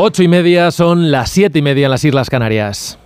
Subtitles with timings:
[0.00, 3.00] Ocho y media son las siete y media en las Islas Canarias.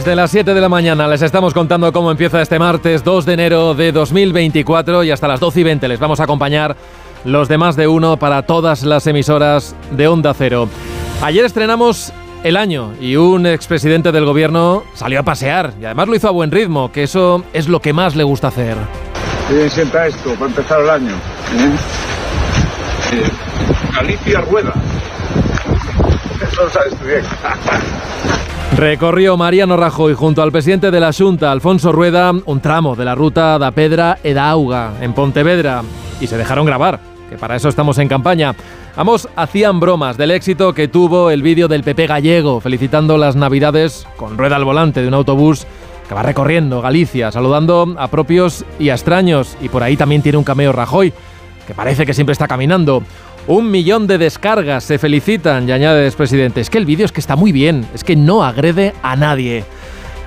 [0.00, 3.34] Desde las 7 de la mañana les estamos contando cómo empieza este martes 2 de
[3.34, 6.74] enero de 2024 y hasta las 12 y 20 les vamos a acompañar
[7.26, 10.70] los demás de uno para todas las emisoras de Onda Cero.
[11.20, 12.14] Ayer estrenamos
[12.44, 16.30] el año y un expresidente del gobierno salió a pasear y además lo hizo a
[16.30, 18.78] buen ritmo, que eso es lo que más le gusta hacer.
[19.50, 21.12] Bien sienta esto para empezar el año.
[21.12, 21.76] ¿eh?
[23.12, 23.30] Eh,
[23.94, 24.72] Galicia rueda.
[26.50, 27.22] Eso lo sabes bien.
[28.76, 33.14] Recorrió Mariano Rajoy junto al presidente de la Junta, Alfonso Rueda, un tramo de la
[33.14, 35.82] ruta da Pedra e da Auga, en Pontevedra,
[36.20, 38.54] y se dejaron grabar, que para eso estamos en campaña.
[38.96, 44.06] Ambos hacían bromas del éxito que tuvo el vídeo del PP gallego, felicitando las Navidades
[44.16, 45.66] con rueda al volante de un autobús
[46.08, 50.38] que va recorriendo Galicia, saludando a propios y a extraños, y por ahí también tiene
[50.38, 51.12] un cameo Rajoy,
[51.66, 53.02] que parece que siempre está caminando.
[53.46, 56.60] Un millón de descargas, se felicitan y añade el presidente.
[56.60, 59.64] Es que el vídeo es que está muy bien, es que no agrede a nadie.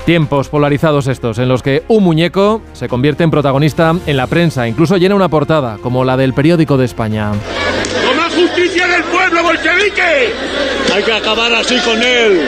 [0.06, 4.68] Tiempos polarizados estos, en los que un muñeco se convierte en protagonista en la prensa,
[4.68, 7.32] incluso llena una portada, como la del periódico de España.
[8.06, 10.34] ¡Toma justicia del pueblo bolchevique!
[10.94, 12.42] Hay que acabar así con él.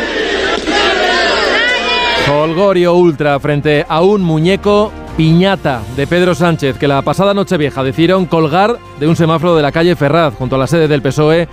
[2.30, 7.84] Holgorio Ultra frente a un muñeco piñata de Pedro Sánchez que la pasada noche vieja
[7.84, 11.48] decidieron colgar de un semáforo de la calle Ferraz junto a la sede del PSOE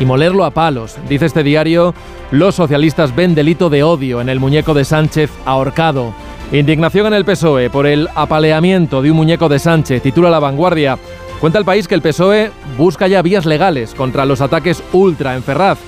[0.00, 0.96] y molerlo a palos.
[1.08, 1.94] Dice este diario,
[2.32, 6.12] los socialistas ven delito de odio en el muñeco de Sánchez ahorcado.
[6.52, 10.98] Indignación en el PSOE por el apaleamiento de un muñeco de Sánchez, titula La Vanguardia.
[11.40, 15.42] Cuenta el país que el PSOE busca ya vías legales contra los ataques ultra en
[15.44, 15.78] Ferraz.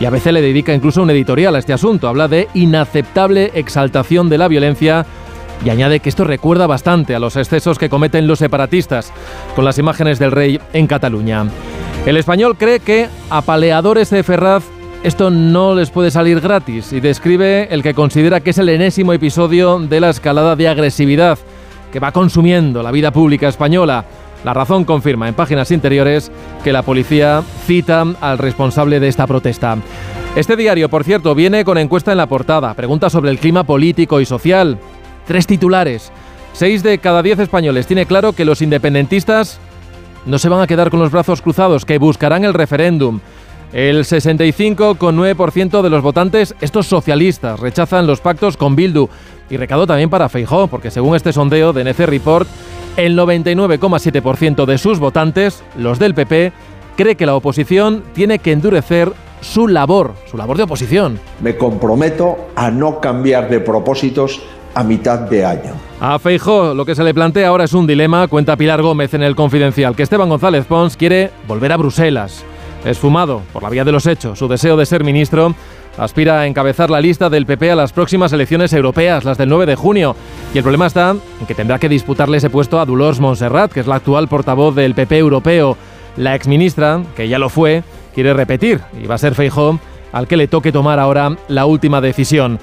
[0.00, 2.08] Y a veces le dedica incluso un editorial a este asunto.
[2.08, 5.06] Habla de inaceptable exaltación de la violencia
[5.64, 9.12] y añade que esto recuerda bastante a los excesos que cometen los separatistas
[9.54, 11.46] con las imágenes del rey en Cataluña.
[12.06, 14.64] El español cree que a paleadores de Ferraz
[15.02, 19.12] esto no les puede salir gratis y describe el que considera que es el enésimo
[19.12, 21.38] episodio de la escalada de agresividad
[21.92, 24.04] que va consumiendo la vida pública española.
[24.44, 26.30] La razón confirma en páginas interiores
[26.64, 29.76] que la policía cita al responsable de esta protesta.
[30.34, 34.20] Este diario, por cierto, viene con encuesta en la portada, pregunta sobre el clima político
[34.20, 34.78] y social.
[35.32, 36.12] Tres titulares.
[36.52, 39.58] Seis de cada diez españoles tiene claro que los independentistas
[40.26, 43.20] no se van a quedar con los brazos cruzados, que buscarán el referéndum.
[43.72, 49.08] El 65,9% de los votantes, estos socialistas, rechazan los pactos con Bildu.
[49.48, 52.46] Y recado también para Feijó, porque según este sondeo de NC Report,
[52.98, 56.52] el 99,7% de sus votantes, los del PP,
[56.94, 59.10] cree que la oposición tiene que endurecer
[59.40, 61.18] su labor, su labor de oposición.
[61.40, 64.42] Me comprometo a no cambiar de propósitos
[64.74, 65.72] a mitad de año.
[66.00, 69.22] A Feijó lo que se le plantea ahora es un dilema, cuenta Pilar Gómez en
[69.22, 72.44] el Confidencial, que Esteban González Pons quiere volver a Bruselas.
[72.84, 75.54] Esfumado por la vía de los hechos, su deseo de ser ministro
[75.98, 79.66] aspira a encabezar la lista del PP a las próximas elecciones europeas, las del 9
[79.66, 80.16] de junio.
[80.54, 83.80] Y el problema está en que tendrá que disputarle ese puesto a Dolors Montserrat, que
[83.80, 85.76] es la actual portavoz del PP europeo.
[86.16, 87.82] La exministra, que ya lo fue,
[88.14, 89.78] quiere repetir y va a ser Feijó
[90.12, 92.58] al que le toque tomar ahora la última decisión.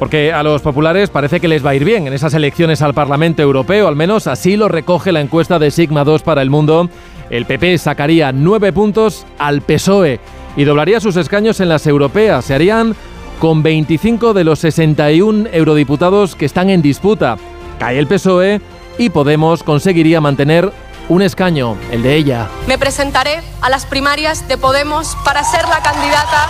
[0.00, 2.94] Porque a los populares parece que les va a ir bien en esas elecciones al
[2.94, 6.88] Parlamento Europeo, al menos así lo recoge la encuesta de Sigma 2 para el mundo.
[7.28, 10.18] El PP sacaría nueve puntos al PSOE
[10.56, 12.46] y doblaría sus escaños en las europeas.
[12.46, 12.96] Se harían
[13.38, 17.36] con 25 de los 61 eurodiputados que están en disputa.
[17.78, 18.62] Cae el PSOE
[18.96, 20.72] y Podemos conseguiría mantener
[21.10, 22.48] un escaño, el de ella.
[22.66, 26.48] Me presentaré a las primarias de Podemos para ser la candidata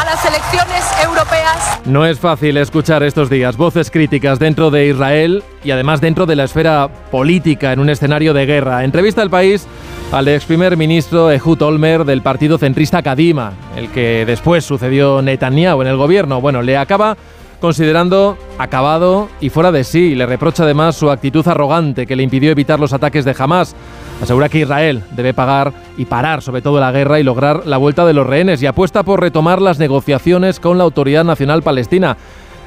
[0.00, 1.67] a las elecciones europeas.
[1.88, 6.36] No es fácil escuchar estos días voces críticas dentro de Israel y además dentro de
[6.36, 8.84] la esfera política en un escenario de guerra.
[8.84, 9.66] Entrevista al país
[10.12, 15.80] al ex primer ministro Ehud Olmer del partido centrista Kadima, el que después sucedió Netanyahu
[15.80, 16.42] en el gobierno.
[16.42, 17.16] Bueno, le acaba
[17.58, 20.14] considerando acabado y fuera de sí.
[20.14, 23.74] Le reprocha además su actitud arrogante que le impidió evitar los ataques de Hamas.
[24.22, 28.04] Asegura que Israel debe pagar y parar sobre todo la guerra y lograr la vuelta
[28.04, 32.16] de los rehenes y apuesta por retomar las negociaciones con la Autoridad Nacional Palestina.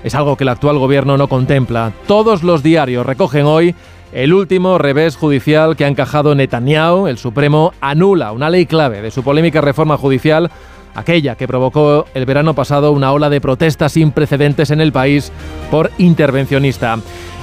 [0.04, 1.92] Es algo que el actual gobierno no contempla.
[2.08, 3.76] Todos los diarios recogen hoy
[4.14, 7.08] el último revés judicial que ha encajado Netanyahu.
[7.08, 10.50] El Supremo anula una ley clave de su polémica reforma judicial
[10.96, 15.32] aquella que provocó el verano pasado una ola de protestas sin precedentes en el país
[15.70, 16.98] por intervencionista.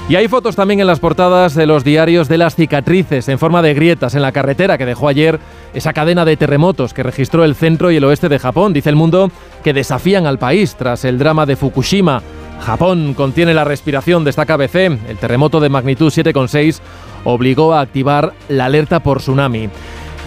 [0.09, 3.61] Y hay fotos también en las portadas de los diarios de las cicatrices en forma
[3.61, 5.39] de grietas en la carretera que dejó ayer
[5.75, 8.73] esa cadena de terremotos que registró el centro y el oeste de Japón.
[8.73, 9.31] Dice el mundo
[9.63, 12.23] que desafían al país tras el drama de Fukushima.
[12.65, 14.77] Japón contiene la respiración, de esta KBC.
[15.11, 16.81] El terremoto de magnitud 7,6
[17.25, 19.69] obligó a activar la alerta por tsunami.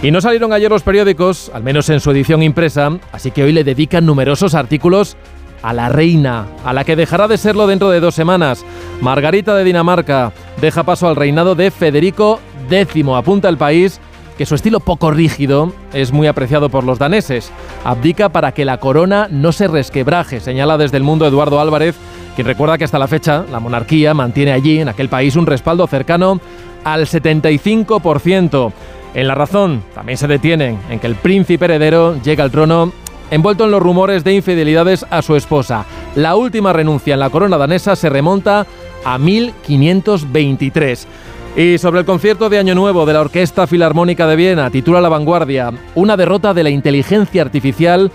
[0.03, 3.51] Y no salieron ayer los periódicos, al menos en su edición impresa, así que hoy
[3.51, 5.17] le dedican numerosos artículos
[5.61, 8.65] a la reina, a la que dejará de serlo dentro de dos semanas.
[9.01, 13.05] Margarita de Dinamarca deja paso al reinado de Federico X.
[13.15, 13.99] Apunta el país
[14.37, 17.51] que su estilo poco rígido es muy apreciado por los daneses.
[17.83, 21.95] Abdica para que la corona no se resquebraje, señala desde el mundo Eduardo Álvarez,
[22.35, 25.85] quien recuerda que hasta la fecha la monarquía mantiene allí, en aquel país, un respaldo
[25.85, 26.39] cercano
[26.83, 28.71] al 75%.
[29.13, 32.93] En la razón también se detienen en que el príncipe heredero llega al trono
[33.31, 35.85] envuelto en los rumores de infidelidades a su esposa.
[36.15, 38.67] La última renuncia en la corona danesa se remonta
[39.03, 41.07] a 1523.
[41.55, 45.09] Y sobre el concierto de Año Nuevo de la Orquesta Filarmónica de Viena, titula La
[45.09, 48.11] Vanguardia, una derrota de la inteligencia artificial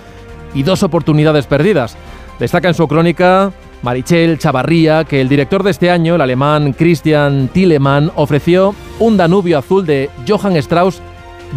[0.54, 1.96] y dos oportunidades perdidas.
[2.38, 3.52] Destaca en su crónica
[3.82, 9.58] Marichel Chavarría que el director de este año, el alemán Christian Tillemann, ofreció un Danubio
[9.58, 11.00] azul de Johann Strauss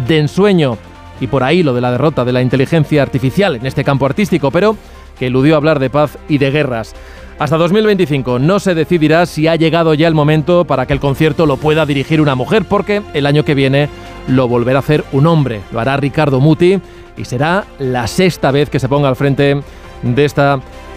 [0.06, 0.78] de ensueño
[1.20, 4.50] y por ahí lo de la derrota de la inteligencia artificial en este campo artístico,
[4.50, 4.76] pero
[5.18, 6.94] que eludió hablar de paz y de guerras.
[7.38, 11.46] Hasta 2025 no se decidirá si ha llegado ya el momento para que el concierto
[11.46, 13.88] lo pueda dirigir una mujer, porque el año que viene
[14.28, 15.60] lo volverá a hacer un hombre.
[15.72, 16.78] Lo hará Ricardo Muti
[17.16, 19.62] y será la sexta vez que se ponga al frente
[20.02, 20.42] de este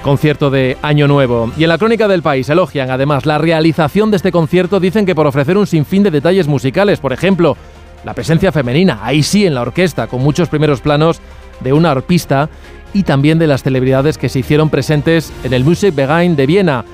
[0.04, 1.52] concierto de Año Nuevo.
[1.58, 5.16] Y en la crónica del país elogian además la realización de este concierto, dicen que
[5.16, 7.56] por ofrecer un sinfín de detalles musicales, por ejemplo,
[8.04, 11.22] la presencia femenina, ahí sí en la orquesta, con muchos primeros planos
[11.60, 12.50] de una arpista
[12.94, 16.86] y también de las celebridades que se hicieron presentes en el Musikverein de Viena.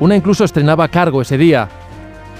[0.00, 1.68] Una incluso estrenaba cargo ese día.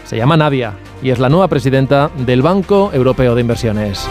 [0.05, 4.09] Se llama Nadia y es la nueva presidenta del Banco Europeo de Inversiones.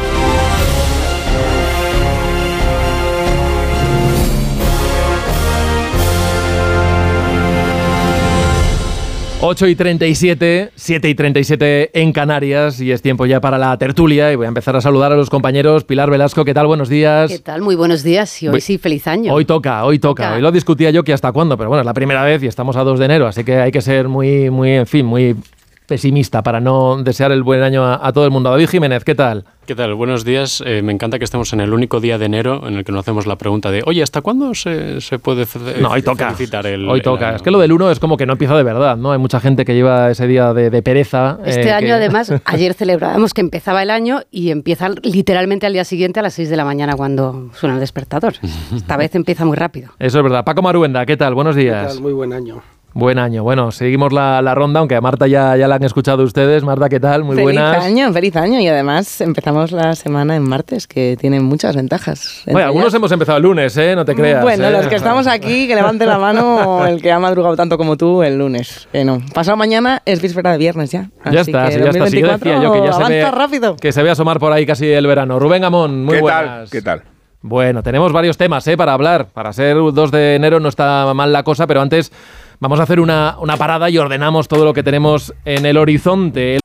[9.46, 14.32] 8 y 37, 7 y 37 en Canarias y es tiempo ya para la tertulia
[14.32, 15.84] y voy a empezar a saludar a los compañeros.
[15.84, 16.66] Pilar Velasco, ¿qué tal?
[16.66, 17.30] Buenos días.
[17.30, 17.62] ¿Qué tal?
[17.62, 19.34] Muy buenos días y hoy sí, feliz año.
[19.34, 20.36] Hoy toca, hoy toca.
[20.36, 22.78] Hoy lo discutía yo que hasta cuándo, pero bueno, es la primera vez y estamos
[22.78, 25.36] a 2 de enero, así que hay que ser muy, muy, en fin, muy
[25.86, 28.50] pesimista para no desear el buen año a, todo el mundo.
[28.50, 29.46] David Jiménez, ¿qué tal?
[29.66, 29.94] ¿Qué tal?
[29.94, 30.62] Buenos días.
[30.66, 33.02] Eh, me encanta que estemos en el único día de enero en el que nos
[33.02, 35.46] hacemos la pregunta de, oye, ¿hasta cuándo se, puede
[35.80, 36.36] no, hoy toca.
[36.64, 37.36] el Hoy toca.
[37.36, 39.12] Es que lo del 1 es como que no empieza de verdad, ¿no?
[39.12, 41.40] Hay mucha gente que lleva ese día de, pereza.
[41.46, 45.86] Este eh, año, además, ayer celebrábamos que empezaba el año y empieza literalmente al día
[45.86, 48.34] siguiente a las 6 de la mañana cuando suena el despertador.
[48.76, 49.92] Esta vez empieza muy rápido.
[50.00, 50.44] Eso es verdad.
[50.44, 51.34] Paco Maruenda, ¿qué tal?
[51.36, 51.88] Buenos días.
[51.88, 52.02] ¿Qué tal?
[52.02, 52.62] Muy buen año.
[52.96, 53.42] Buen año.
[53.42, 56.64] Bueno, seguimos la, ronda, aunque a Marta ya, ya la han escuchado ustedes.
[56.64, 57.24] Marta, ¿qué tal?
[57.24, 57.78] Muy feliz buenas.
[57.78, 58.60] Feliz año, feliz año.
[58.60, 62.44] Y además empezamos la semana en martes, que tiene muchas ventajas.
[62.46, 63.96] Bueno, algunos hemos empezado el lunes, ¿eh?
[63.96, 64.44] No te creas.
[64.44, 64.72] Bueno, ¿eh?
[64.72, 68.22] los que estamos aquí, que levante la mano el que ha madrugado tanto como tú
[68.22, 68.88] el lunes.
[68.92, 69.20] Que no.
[69.34, 71.10] Pasado mañana es víspera de viernes ya.
[71.32, 72.08] ya está, que ya está.
[72.08, 73.76] Sí, decía yo que ya se ve, rápido.
[73.76, 75.40] Que se ve asomar por ahí casi el verano.
[75.40, 76.46] Rubén Amón, muy ¿Qué buenas.
[76.46, 76.70] Tal?
[76.70, 77.04] ¿Qué tal?
[77.42, 78.78] Bueno, tenemos varios temas ¿eh?
[78.78, 79.28] para hablar.
[79.34, 82.12] Para ser 2 de enero no está mal la cosa, pero antes
[82.60, 86.60] Vamos a hacer una, una parada y ordenamos todo lo que tenemos en el horizonte.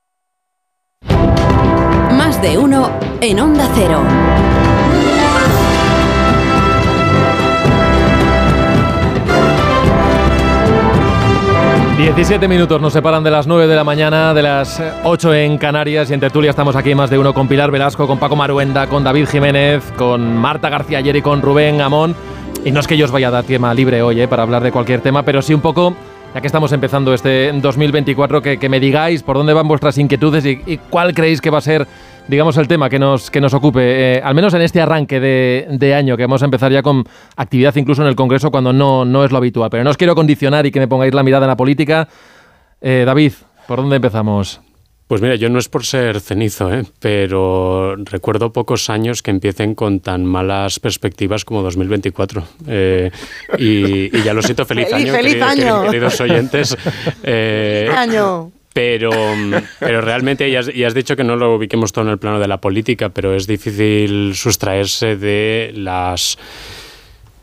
[2.11, 2.91] Más de uno
[3.21, 4.03] en Onda Cero.
[11.99, 16.09] 17 minutos nos separan de las 9 de la mañana, de las 8 en Canarias
[16.09, 19.03] y en Tertulia estamos aquí más de uno con Pilar Velasco, con Paco Maruenda, con
[19.03, 22.15] David Jiménez, con Marta García ayer y con Rubén Amón.
[22.65, 24.61] Y no es que yo os vaya a dar tema libre hoy eh, para hablar
[24.61, 25.95] de cualquier tema, pero sí un poco,
[26.35, 30.45] ya que estamos empezando este 2024, que, que me digáis por dónde van vuestras inquietudes
[30.45, 31.87] y, cuál creéis que va a ser,
[32.27, 35.67] digamos, el tema que nos, que nos ocupe, eh, al menos en este arranque de,
[35.69, 37.05] de, año, que vamos a empezar ya con
[37.37, 39.69] actividad incluso en el Congreso cuando no, no es lo habitual.
[39.69, 42.09] Pero no os quiero condicionar y que me pongáis la mirada en la política.
[42.81, 43.33] Eh, David,
[43.67, 44.61] ¿por dónde empezamos?
[45.09, 46.83] Pues mira, yo no es por ser cenizo, ¿eh?
[46.99, 52.43] pero recuerdo pocos años que empiecen con tan malas perspectivas como 2024.
[52.67, 53.09] Eh,
[53.57, 55.85] y, ya lo siento, feliz, año, feliz año.
[55.85, 56.77] queridos oyentes.
[57.23, 58.51] Eh, año.
[58.71, 59.09] Pero,
[59.79, 62.39] pero realmente, y has, y has, dicho que no lo ubiquemos todo en el plano
[62.39, 66.37] de la política, pero es difícil sustraerse de las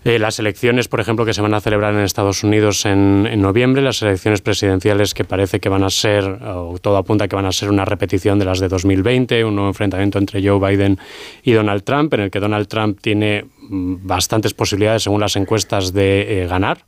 [0.06, 3.82] Eh, las elecciones, por ejemplo, que se van a celebrar en Estados Unidos en, noviembre,
[3.82, 7.50] las elecciones presidenciales que parece que van a ser, o todo apunta que van a
[7.50, 10.96] ser una repetición de las de 2020, un nuevo enfrentamiento entre Joe Biden
[11.42, 15.92] y Donald Trump, en el que Donald Trump tiene mm, bastantes posibilidades, según las encuestas,
[15.92, 16.84] de eh, ganar.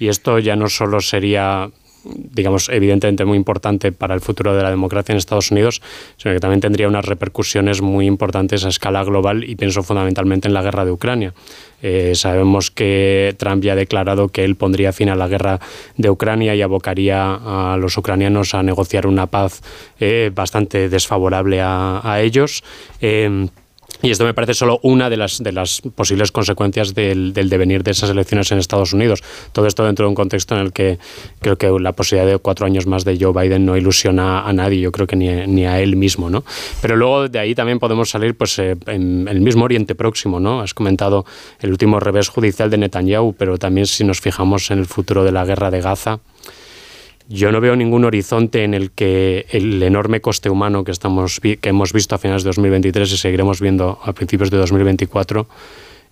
[0.00, 1.70] Y esto ya no solo sería
[2.14, 5.82] digamos, evidentemente muy importante para el futuro de la democracia en Estados Unidos,
[6.16, 10.54] sino que también tendría unas repercusiones muy importantes a escala global y pienso fundamentalmente en
[10.54, 11.34] la guerra de Ucrania.
[11.82, 15.60] Eh, sabemos que Trump ya ha declarado que él pondría fin a la guerra
[15.96, 19.62] de Ucrania y abocaría a los ucranianos a negociar una paz
[20.00, 22.64] eh, bastante desfavorable a, ellos.
[23.00, 23.48] Eh,
[24.02, 27.82] y esto me parece solo una de las, de las posibles consecuencias del, del, devenir
[27.82, 29.22] de esas elecciones en Estados Unidos.
[29.52, 30.98] Todo esto dentro de un contexto en el que
[31.40, 34.80] creo que la posibilidad de cuatro años más de Joe Biden no ilusiona a nadie,
[34.80, 36.30] yo creo que ni, ni a él mismo.
[36.30, 36.44] ¿no?
[36.82, 40.40] Pero luego de ahí también podemos salir pues, eh, en el mismo Oriente Próximo.
[40.40, 40.60] ¿no?
[40.60, 41.24] Has comentado
[41.60, 45.32] el último revés judicial de Netanyahu, pero también si nos fijamos en el futuro de
[45.32, 46.20] la guerra de Gaza,
[47.28, 51.58] yo no veo ningún horizonte en el que el enorme coste humano que, estamos, que
[51.62, 55.46] hemos visto a finales de 2023 y seguiremos viendo a principios de 2024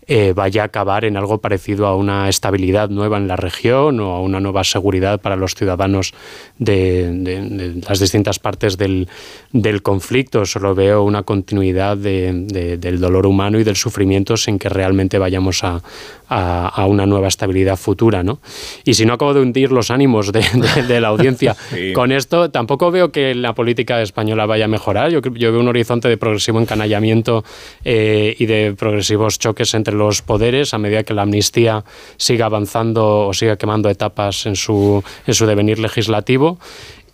[0.06, 4.12] eh, vaya a acabar en algo parecido a una estabilidad nueva en la región o
[4.12, 6.12] a una nueva seguridad para los ciudadanos
[6.58, 9.08] de, de, de las distintas partes del,
[9.52, 10.44] del, conflicto.
[10.46, 15.64] Solo veo una continuidad de, del dolor humano y del sufrimiento sin que realmente vayamos
[15.64, 15.80] a,
[16.28, 18.22] a, a, una nueva estabilidad futura.
[18.22, 18.40] ¿no?
[18.84, 21.92] Y si no acabo de hundir los ánimos de, la audiencia sí.
[21.92, 25.10] con esto, tampoco veo que la política española vaya a mejorar.
[25.10, 27.44] Yo, yo veo un horizonte de progresivo encanallamiento
[27.84, 31.84] eh, y de progresivos choques entre los poderes a medida que la amnistía
[32.16, 36.58] siga avanzando o siga quemando etapas en su, en su devenir legislativo.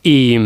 [0.02, 0.36] Y,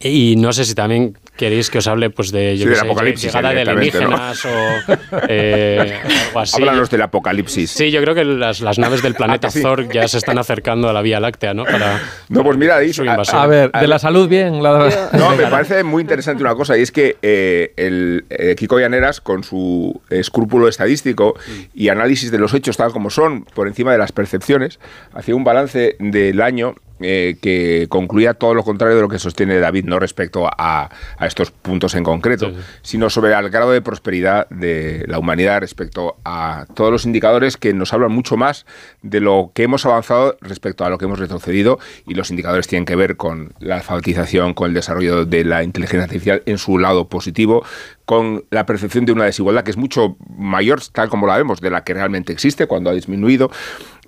[0.00, 3.32] y no sé si también queréis que os hable pues de, yo sí, sé, apocalipsis,
[3.32, 4.50] llegada de alienígenas ¿no?
[4.50, 5.98] o eh,
[6.28, 6.62] algo así.
[6.62, 7.70] Háblanos del apocalipsis.
[7.70, 9.62] Sí, yo creo que las, las naves del planeta sí?
[9.62, 11.64] Thor ya se están acercando a la Vía Láctea, ¿no?
[11.64, 14.62] Para no, pues mira, ahí, a, a, ver, de la salud bien.
[14.62, 14.74] La...
[15.12, 19.20] No, me parece muy interesante una cosa y es que eh, el eh, Kiko Llaneras,
[19.20, 21.34] con su escrúpulo estadístico
[21.74, 24.78] y análisis de los hechos tal como son, por encima de las percepciones,
[25.12, 29.58] hacía un balance del año eh, que concluía todo lo contrario de lo que sostiene
[29.58, 32.62] David, no respecto a, a estos puntos en concreto, sí, sí.
[32.82, 37.74] sino sobre el grado de prosperidad de la humanidad respecto a todos los indicadores que
[37.74, 38.64] nos hablan mucho más
[39.02, 42.84] de lo que hemos avanzado respecto a lo que hemos retrocedido y los indicadores tienen
[42.84, 47.08] que ver con la alfabetización, con el desarrollo de la inteligencia artificial en su lado
[47.08, 47.64] positivo,
[48.04, 51.70] con la percepción de una desigualdad que es mucho mayor, tal como la vemos, de
[51.70, 53.50] la que realmente existe cuando ha disminuido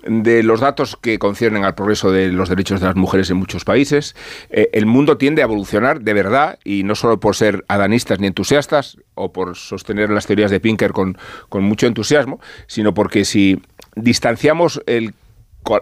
[0.03, 3.65] de los datos que conciernen al progreso de los derechos de las mujeres en muchos
[3.65, 4.15] países.
[4.49, 8.27] Eh, el mundo tiende a evolucionar de verdad y no solo por ser adanistas ni
[8.27, 11.17] entusiastas o por sostener las teorías de Pinker con,
[11.49, 13.61] con mucho entusiasmo, sino porque si
[13.95, 15.13] distanciamos el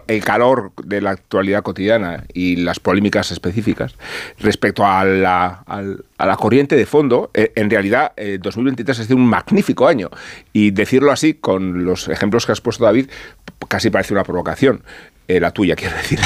[0.06, 3.94] el calor de la actualidad cotidiana y las polémicas específicas
[4.38, 9.16] respecto a la, a, la corriente de fondo, eh, en realidad eh, 2023 ha sido
[9.16, 10.10] un magnífico año.
[10.52, 13.08] Y decirlo así con los ejemplos que has puesto David
[13.68, 14.82] casi parece una provocación,
[15.28, 16.20] eh, la tuya quiero decir,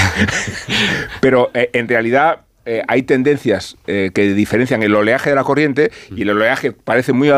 [1.20, 6.22] pero eh, en realidad eh, hay tendencias que diferencian el oleaje de la corriente y
[6.22, 7.30] el oleaje parece muy,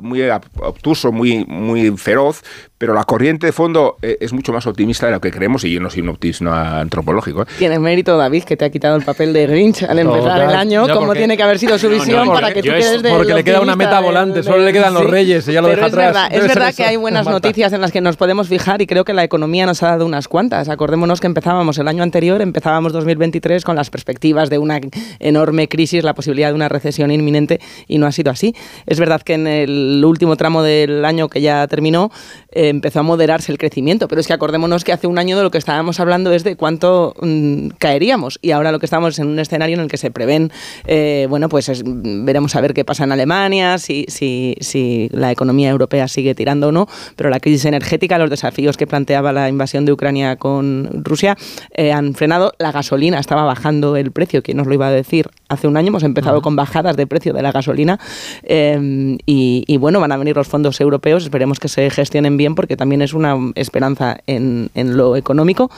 [0.00, 0.22] muy
[0.58, 2.42] obtuso, muy, muy feroz,
[2.80, 5.70] pero la corriente de fondo eh, es mucho más optimista de lo que creemos y
[5.70, 7.42] yo no soy un optimista antropológico.
[7.42, 7.46] ¿eh?
[7.58, 10.56] Tiene mérito, David, que te ha quitado el papel de Grinch al empezar no, el
[10.56, 13.02] año, no, como porque, tiene que haber sido su visión no, para que tú quedes
[13.02, 15.60] de Porque le queda una meta volante, solo le quedan los sí, reyes y ya
[15.60, 16.06] lo deja es atrás.
[16.06, 19.04] Verdad, es verdad que hay buenas noticias en las que nos podemos fijar y creo
[19.04, 20.70] que la economía nos ha dado unas cuantas.
[20.70, 24.80] Acordémonos que empezábamos el año anterior, empezábamos 2023 con las perspectivas de una
[25.18, 28.54] enorme crisis, la posibilidad de una recesión inminente y no ha sido así.
[28.86, 32.10] Es verdad que en el último tramo del año que ya terminó
[32.52, 35.42] eh, empezó a moderarse el crecimiento, pero es que acordémonos que hace un año de
[35.42, 39.28] lo que estábamos hablando es de cuánto mmm, caeríamos y ahora lo que estamos en
[39.28, 40.50] un escenario en el que se prevén,
[40.86, 45.30] eh, bueno, pues es, veremos a ver qué pasa en Alemania, si, si, si la
[45.30, 49.48] economía europea sigue tirando o no, pero la crisis energética, los desafíos que planteaba la
[49.48, 51.36] invasión de Ucrania con Rusia
[51.74, 55.28] eh, han frenado, la gasolina estaba bajando el precio, ¿quién nos lo iba a decir?
[55.50, 56.44] Hace un año hemos empezado uh -huh.
[56.44, 57.98] con bajadas de precio de la gasolina
[58.44, 62.54] eh, y, y, bueno, van a venir los fondos europeos, esperemos que se gestionen bien
[62.54, 65.68] porque también es una esperanza en, en, lo económico,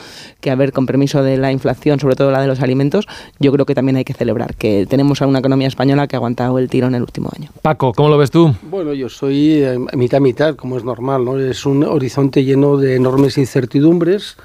[0.43, 3.07] que a ver, con permiso de la inflación, sobre todo la de los alimentos,
[3.41, 6.19] yo creo que también hay que celebrar que tenemos a una economía española que ha
[6.19, 7.49] aguantado el tiro en el último año.
[7.63, 8.55] Paco, ¿cómo lo ves tú?
[8.71, 11.39] Bueno, yo soy eh, mitad mitad, como es normal, ¿no?
[11.39, 14.37] Es un horizonte lleno de enormes incertidumbres,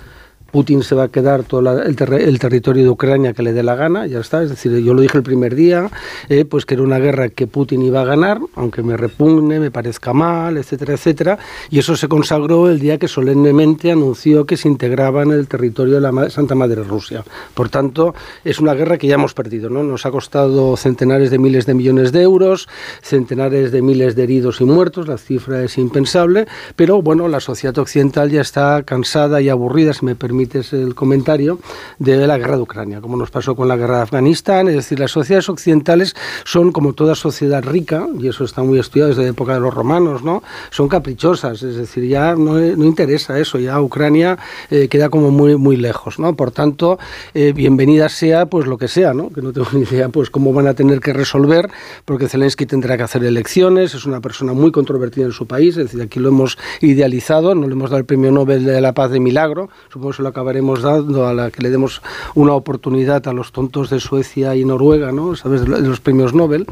[0.52, 1.96] Putin se va a quedar todo el,
[2.40, 4.42] territorio de Ucrania que le dé la gana, ya está.
[4.44, 5.90] Es decir, yo lo dije el primer día,
[6.30, 9.72] eh, pues que era una guerra que Putin iba a ganar, aunque me repugne, me
[9.72, 11.40] parezca mal, etcétera, etcétera.
[11.70, 15.96] Y eso se consagró el día que solemnemente anunció que se integraba en el territorio
[15.96, 17.24] de la Santa Madre Rusia.
[17.54, 19.84] Por tanto, es una guerra que ya hemos perdido, ¿no?
[19.84, 22.68] Nos ha costado centenares de miles de millones de euros,
[23.02, 27.78] centenares de miles de heridos y muertos, la cifra es impensable, pero bueno, la sociedad
[27.78, 30.37] occidental ya está cansada y aburrida, si me permite
[30.72, 31.60] el comentario,
[32.00, 34.68] de la guerra de Ucrania, como nos pasó con la guerra de Afganistán.
[34.68, 39.10] Es decir, las sociedades occidentales son como toda sociedad rica, y eso está muy estudiado
[39.10, 40.44] desde la época de los romanos, ¿no?
[40.70, 44.38] Son caprichosas, es decir, ya no, interesa eso, ya Ucrania
[44.70, 46.36] eh, queda como muy, muy lejos, ¿no?
[46.36, 47.00] Por tanto,
[47.34, 49.30] eh, bienvenida sea pues lo que sea, ¿no?
[49.30, 51.70] Que no tengo ni idea pues cómo van a tener que resolver,
[52.06, 55.86] porque Zelensky tendrá que hacer elecciones, es una persona muy controvertida en su país, es
[55.86, 59.12] decir, aquí lo hemos idealizado, no le hemos dado el premio Nobel de la Paz
[59.12, 62.02] de milagro, supongo que se lo acabaremos dando a la que le demos
[62.36, 65.36] una oportunidad a los tontos de Suecia y Noruega, ¿no?
[65.36, 65.62] ¿Sabes?
[65.62, 66.66] De los premios Nobel.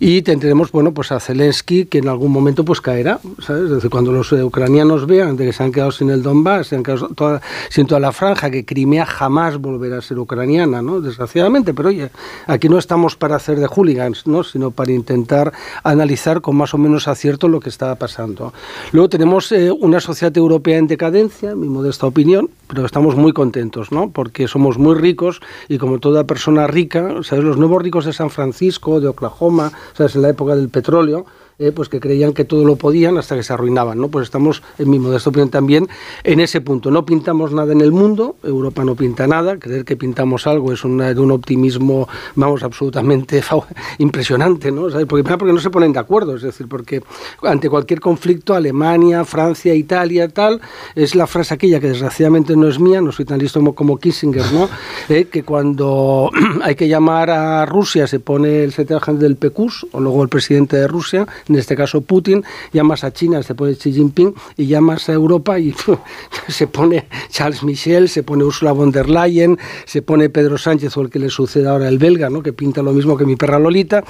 [0.00, 3.70] Y tendremos, bueno, pues a Zelensky, que en algún momento pues caerá, ¿sabes?
[3.70, 6.82] Desde cuando los ucranianos vean de que se han quedado sin el Donbass, se han
[6.82, 11.00] quedado toda, sin toda la franja, que Crimea jamás volverá a ser ucraniana, ¿no?
[11.00, 12.10] Desgraciadamente, pero oye,
[12.46, 14.44] aquí no estamos para hacer de hooligans, ¿no?
[14.44, 18.52] Sino para intentar analizar con más o menos acierto lo que está pasando.
[18.92, 23.92] Luego tenemos eh, una sociedad europea en decadencia, mi modesta opinión, pero estamos muy contentos,
[23.92, 24.08] ¿no?
[24.08, 27.44] Porque somos muy ricos y como toda persona rica, ¿sabes?
[27.44, 30.16] Los nuevos ricos de San Francisco, de Oklahoma, ¿sabes?
[30.16, 31.26] En la época del petróleo,
[31.58, 33.98] eh, pues que creían que todo lo podían hasta que se arruinaban.
[33.98, 34.08] ¿no?
[34.08, 35.88] Pues estamos, en mi modesta opinión también,
[36.24, 36.90] en ese punto.
[36.90, 40.84] No pintamos nada en el mundo, Europa no pinta nada, creer que pintamos algo es
[40.84, 43.42] una, de un optimismo, vamos, absolutamente
[43.98, 44.88] impresionante, ¿no?
[45.06, 47.02] Porque, porque no se ponen de acuerdo, es decir, porque
[47.42, 50.60] ante cualquier conflicto, Alemania, Francia, Italia, tal,
[50.94, 53.98] es la frase aquella que desgraciadamente no es mía, no soy tan listo como, como
[53.98, 54.68] Kissinger, ¿no?
[55.08, 56.30] Eh, que cuando
[56.62, 60.76] hay que llamar a Rusia se pone el secretario del PECUS, o luego el presidente
[60.76, 65.08] de Rusia, en este caso Putin, llamas a China, se pone Xi Jinping, y llamas
[65.08, 65.74] a Europa y
[66.48, 71.02] se pone Charles Michel, se pone Ursula von der Leyen, se pone Pedro Sánchez o
[71.02, 72.42] el que le sucede ahora el belga, ¿no?
[72.42, 74.04] que pinta lo mismo que mi perra Lolita.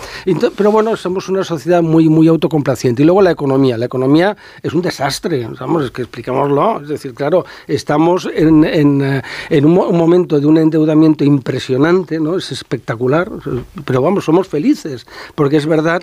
[0.57, 3.02] pero bueno, somos una sociedad muy, muy autocomplaciente.
[3.02, 3.76] Y luego la economía.
[3.76, 6.83] La economía es un desastre, vamos, es que explicámoslo.
[6.83, 12.37] Es decir, claro, estamos en, en, en un, un, momento de un endeudamiento impresionante, ¿no?
[12.37, 13.31] es espectacular,
[13.85, 16.03] pero vamos, somos felices, porque es verdad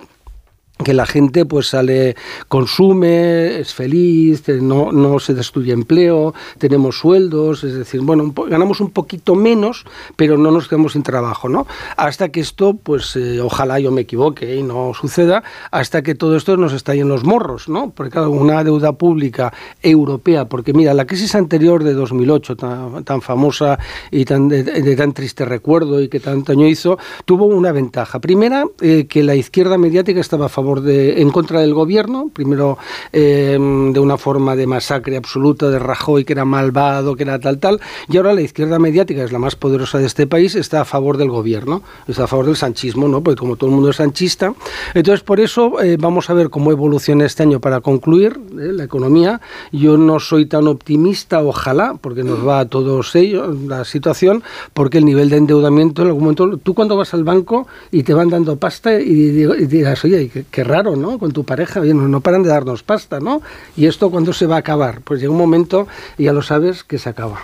[0.79, 2.15] que la gente pues sale,
[2.47, 8.89] consume, es feliz, no, no se destruye empleo, tenemos sueldos, es decir, bueno, ganamos un
[8.89, 11.67] poquito menos, pero no nos quedamos sin trabajo, ¿no?
[11.95, 16.35] Hasta que esto, pues eh, ojalá yo me equivoque y no suceda, hasta que todo
[16.35, 17.91] esto nos estalle en los morros, ¿no?
[17.91, 23.21] Porque claro, una deuda pública europea, porque mira, la crisis anterior de 2008, tan, tan
[23.21, 23.79] famosa
[24.11, 28.19] y tan de, tan triste recuerdo y que tanto daño hizo, tuvo una ventaja.
[28.19, 30.49] Primera, eh, que la izquierda mediática estaba a
[30.87, 32.77] en contra del gobierno, primero
[33.11, 37.59] em, de una forma de masacre absoluta de Rajoy, que era malvado, que era tal,
[37.59, 40.85] tal, y ahora la izquierda mediática, es la más poderosa de este país, está a
[40.85, 43.21] favor del gobierno, está a favor del sanchismo, ¿no?
[43.21, 44.53] Porque como todo el mundo es sanchista,
[44.93, 48.83] entonces por eso eh, vamos a ver cómo evoluciona este año para concluir eh, la
[48.83, 49.41] economía.
[49.71, 54.97] Yo no soy tan optimista, ojalá, porque nos va a todos ellos la situación, porque
[54.97, 58.29] el nivel de endeudamiento en algún momento, tú cuando vas al banco y te van
[58.29, 61.17] dando pasta y, y digas, oye, ¿qué, raro, ¿no?
[61.17, 63.41] Con tu pareja, bien, no paran de darnos pasta, ¿no?
[63.77, 65.01] ¿Y esto cuándo se va a acabar?
[65.01, 65.87] Pues llega un momento,
[66.17, 67.39] y ya lo sabes, que se acaba.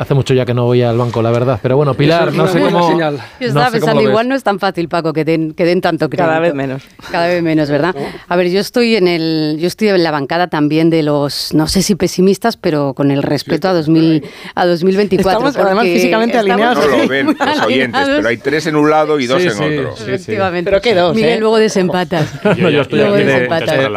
[0.00, 1.60] Hace mucho ya que no voy al banco, la verdad.
[1.62, 2.98] Pero bueno, Pilar, no sé cómo.
[2.98, 6.26] Yo estaba pensando, igual no es tan fácil, Paco, que den, que den tanto crédito.
[6.26, 6.84] Cada vez menos.
[7.12, 7.94] Cada vez menos, ¿verdad?
[8.26, 11.68] A ver, yo estoy en el, yo estoy en la bancada también de los, no
[11.68, 15.48] sé si pesimistas, pero con el respeto a, 2000, a 2024.
[15.48, 16.82] Estamos además físicamente alineados.
[16.82, 19.92] No lo ven los oyentes, pero hay tres en un lado y dos en otro.
[19.92, 20.70] Efectivamente.
[20.70, 21.40] Pero qué dos, Miguel, ¿eh?
[21.40, 22.26] luego desempatas.
[22.56, 23.48] yo, yo estoy aquí de,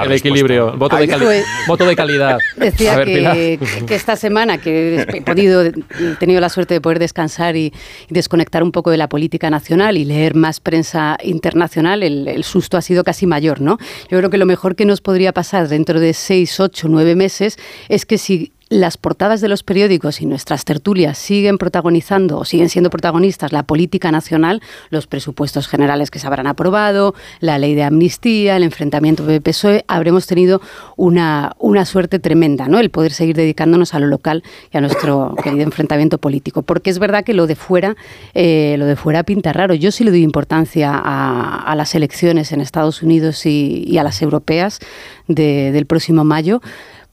[0.03, 2.39] el equilibrio, voto de, voto de calidad.
[2.57, 5.63] Decía que, que, esta semana que he podido,
[5.99, 7.73] he tenido la suerte de poder descansar y,
[8.09, 12.77] desconectar un poco de la política nacional y leer más prensa internacional, el, el, susto
[12.77, 13.77] ha sido casi mayor, ¿no?
[14.09, 17.57] Yo creo que lo mejor que nos podría pasar dentro de seis, ocho, nueve meses
[17.89, 22.69] es que si las portadas de los periódicos y nuestras tertulias siguen protagonizando o siguen
[22.69, 27.83] siendo protagonistas la política nacional, los presupuestos generales que se habrán aprobado, la ley de
[27.83, 30.59] amnistía, el enfrentamiento de PSOE, habremos tenido
[30.97, 32.79] una, una suerte tremenda, ¿no?
[32.79, 36.63] El poder seguir dedicándonos a lo local y a nuestro querido enfrentamiento político.
[36.63, 37.95] Porque es verdad que lo de fuera,
[38.33, 39.75] eh, lo de fuera pinta raro.
[39.75, 44.79] Yo sí le doy importancia a, las elecciones en Estados Unidos y, a las europeas
[45.27, 46.61] del próximo mayo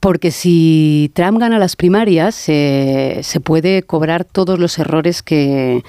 [0.01, 5.83] Porque si Trump gana las primarias, se puede cobrar todos los errores que,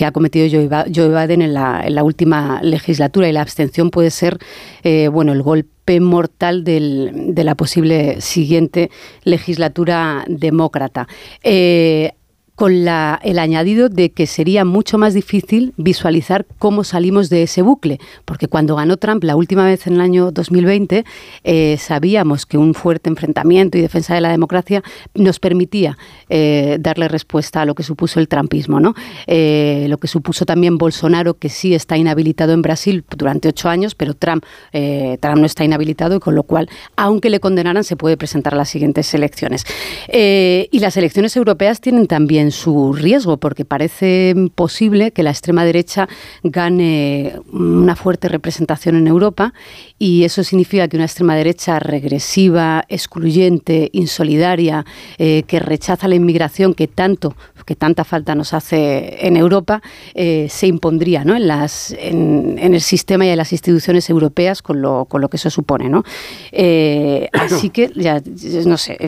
[0.00, 4.10] que ha cometido Joe Biden en la, en la última legislatura y la abstención puede
[4.10, 4.38] ser
[4.82, 8.90] eh, bueno el golpe mortal del, de la posible siguiente
[9.24, 11.06] legislatura demócrata.
[11.42, 12.12] Eh,
[12.60, 17.62] con la, el añadido de que sería mucho más difícil visualizar cómo salimos de ese
[17.62, 21.06] bucle, porque cuando ganó Trump la última vez en el año 2020,
[21.42, 24.82] eh, sabíamos que un fuerte enfrentamiento y defensa de la democracia
[25.14, 25.96] nos permitía
[26.28, 28.92] eh, darle respuesta a lo que supuso el trumpismo, ¿no?
[29.26, 33.94] Eh, lo que supuso también Bolsonaro, que sí está inhabilitado en Brasil durante ocho años,
[33.94, 38.18] pero Trump, Trump no está inhabilitado y con lo cual, aunque le condenaran, se puede
[38.18, 39.64] presentar a las siguientes elecciones.
[40.12, 46.08] y las elecciones europeas tienen también su riesgo, porque parece posible que la extrema derecha
[46.42, 49.52] gane una fuerte representación en Europa
[49.98, 54.84] y eso significa que una extrema derecha regresiva, excluyente, insolidaria,
[55.18, 59.82] eh, que rechaza la inmigración que tanto que tanta falta nos hace en Europa,
[60.14, 61.36] eh, se impondría ¿no?
[61.36, 65.36] en, las, en, el sistema y en las instituciones europeas con lo, con lo que
[65.36, 65.88] eso supone.
[65.88, 66.04] ¿no?
[66.52, 68.20] Eh, así que, ya,
[68.64, 68.98] no sé,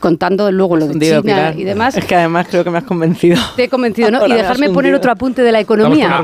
[0.00, 1.96] contando luego lo de China y demás.
[1.96, 3.36] Es que además creo que me has convencido.
[3.56, 4.26] Te he convencido, ¿no?
[4.32, 6.22] y dejarme poner otro apunte de la economía.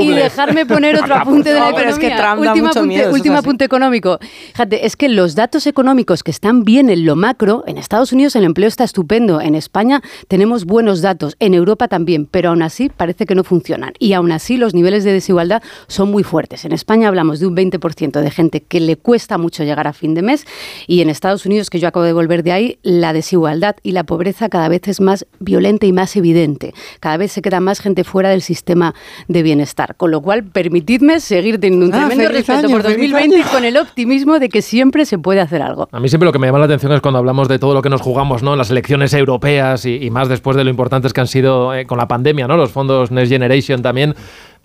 [0.00, 1.90] y dejarme poner otro apunte de la economía.
[1.90, 2.06] es que
[2.38, 4.18] último apunte, miedo, último apunte económico.
[4.52, 8.36] Fíjate, es que los datos económicos que están bien en lo macro, en Estados Unidos
[8.36, 12.88] el empleo está estupendo, en España tenemos buenos datos, en Europa también, pero aún así
[12.88, 13.92] parece que no funcionan.
[13.98, 16.64] Y aún así los niveles de desigualdad son muy fuertes.
[16.64, 20.14] En España hablamos de un 20% de gente que le cuesta mucho llegar a fin
[20.14, 20.46] de mes
[20.86, 24.04] y en Estados Unidos, que yo acabo de volver de ahí, la desigualdad y la
[24.04, 26.74] pobreza cada vez es más violenta y más evidente.
[27.00, 28.94] Cada vez se queda más gente fuera del sistema
[29.28, 29.96] de bienestar.
[29.96, 34.38] Con lo cual, permitidme seguir teniendo un ah, tremendo respeto por 2020 con el optimismo
[34.38, 35.88] de que siempre se puede hacer algo.
[35.92, 37.82] A mí siempre lo que me llama la atención es cuando hablamos de todo lo
[37.82, 38.52] que nos jugamos ¿no?
[38.52, 41.86] en las elecciones europeas y, y más después de lo importantes que han sido eh,
[41.86, 42.58] con la pandemia, ¿no?
[42.58, 44.14] los fondos Next Generation también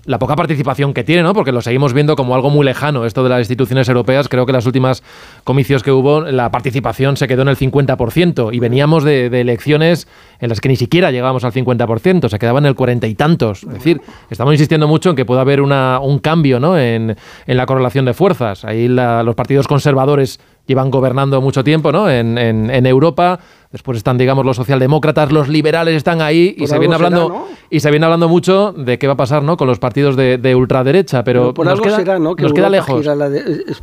[0.05, 1.33] la poca participación que tiene, ¿no?
[1.33, 4.29] Porque lo seguimos viendo como algo muy lejano, esto de las instituciones europeas.
[4.29, 5.03] Creo que las últimas
[5.43, 10.07] comicios que hubo, la participación se quedó en el 50% y veníamos de, elecciones
[10.39, 13.63] en las que ni siquiera llegábamos al 50%, se quedaban en el cuarenta y tantos.
[13.63, 16.77] Es decir, estamos insistiendo mucho en que pueda haber una, un cambio ¿no?
[16.77, 18.65] en, en la correlación de fuerzas.
[18.65, 22.09] Ahí los partidos conservadores llevan gobernando mucho tiempo ¿no?
[22.09, 23.39] en, en, Europa.
[23.71, 27.91] Después están, digamos, los socialdemócratas, los liberales están ahí y se viene hablando y se
[27.91, 29.57] viene hablando mucho de qué va a pasar, ¿no?
[29.57, 32.35] Con los partidos de, ultraderecha, pero, por algo será, ¿no?
[32.35, 33.05] Que nos queda lejos.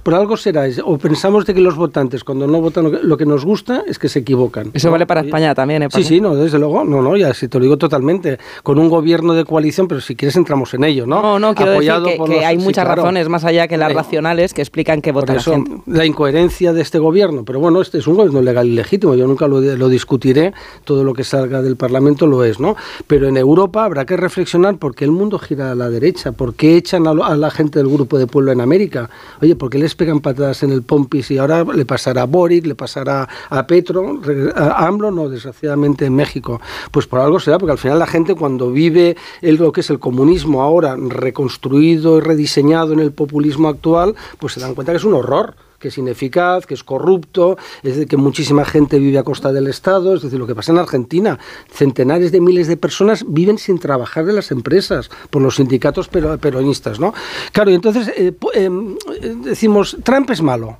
[0.03, 3.45] por algo será, o pensamos de que los votantes cuando no votan lo que, nos
[3.45, 4.71] gusta es que se equivocan.
[4.75, 5.89] Eso vale para España también, ¿eh?
[5.91, 8.89] Sí, sí, no, desde luego, no, no, ya si te lo digo totalmente, con un
[8.89, 11.23] gobierno de coalición, pero si quieres entramos en ello, ¿no?
[11.23, 14.63] No, no, quiero Apoyado decir que, hay muchas razones más allá que las racionales que
[14.63, 15.71] explican que vota la gente.
[15.87, 19.27] La incoherencia de este gobierno pero bueno, este es un gobierno legal y legítimo, yo
[19.27, 20.53] nunca lo, discutiré,
[20.85, 22.77] todo lo que salga del Parlamento lo es, ¿no?
[23.07, 26.55] Pero en Europa habrá que reflexionar por qué el mundo gira a la derecha, por
[26.55, 29.11] qué echan a, la gente del grupo de pueblo en América,
[29.41, 32.67] oye, ¿por qué les pegan patadas en el Pompis y ahora le pasará a Boric,
[32.67, 34.21] le pasará a Petro,
[34.55, 36.61] a AMLO, no, desgraciadamente en México?
[36.91, 39.91] Pues por algo será, porque al final la gente cuando vive el, lo que es
[39.91, 44.99] el comunismo ahora reconstruido y rediseñado en el populismo actual, pues se dan cuenta que
[44.99, 45.55] es un horror
[45.87, 49.69] que es ineficaz, que es corrupto, es decir, que muchísima gente vive a costa del
[49.69, 51.39] Estado, es decir, lo que pasa en Argentina,
[51.71, 56.99] centenares de miles de personas viven sin trabajar de las empresas por los sindicatos peronistas,
[56.99, 57.15] ¿no?
[57.53, 58.97] Claro, y entonces eh, em,
[59.45, 60.79] decimos, Trump es malo.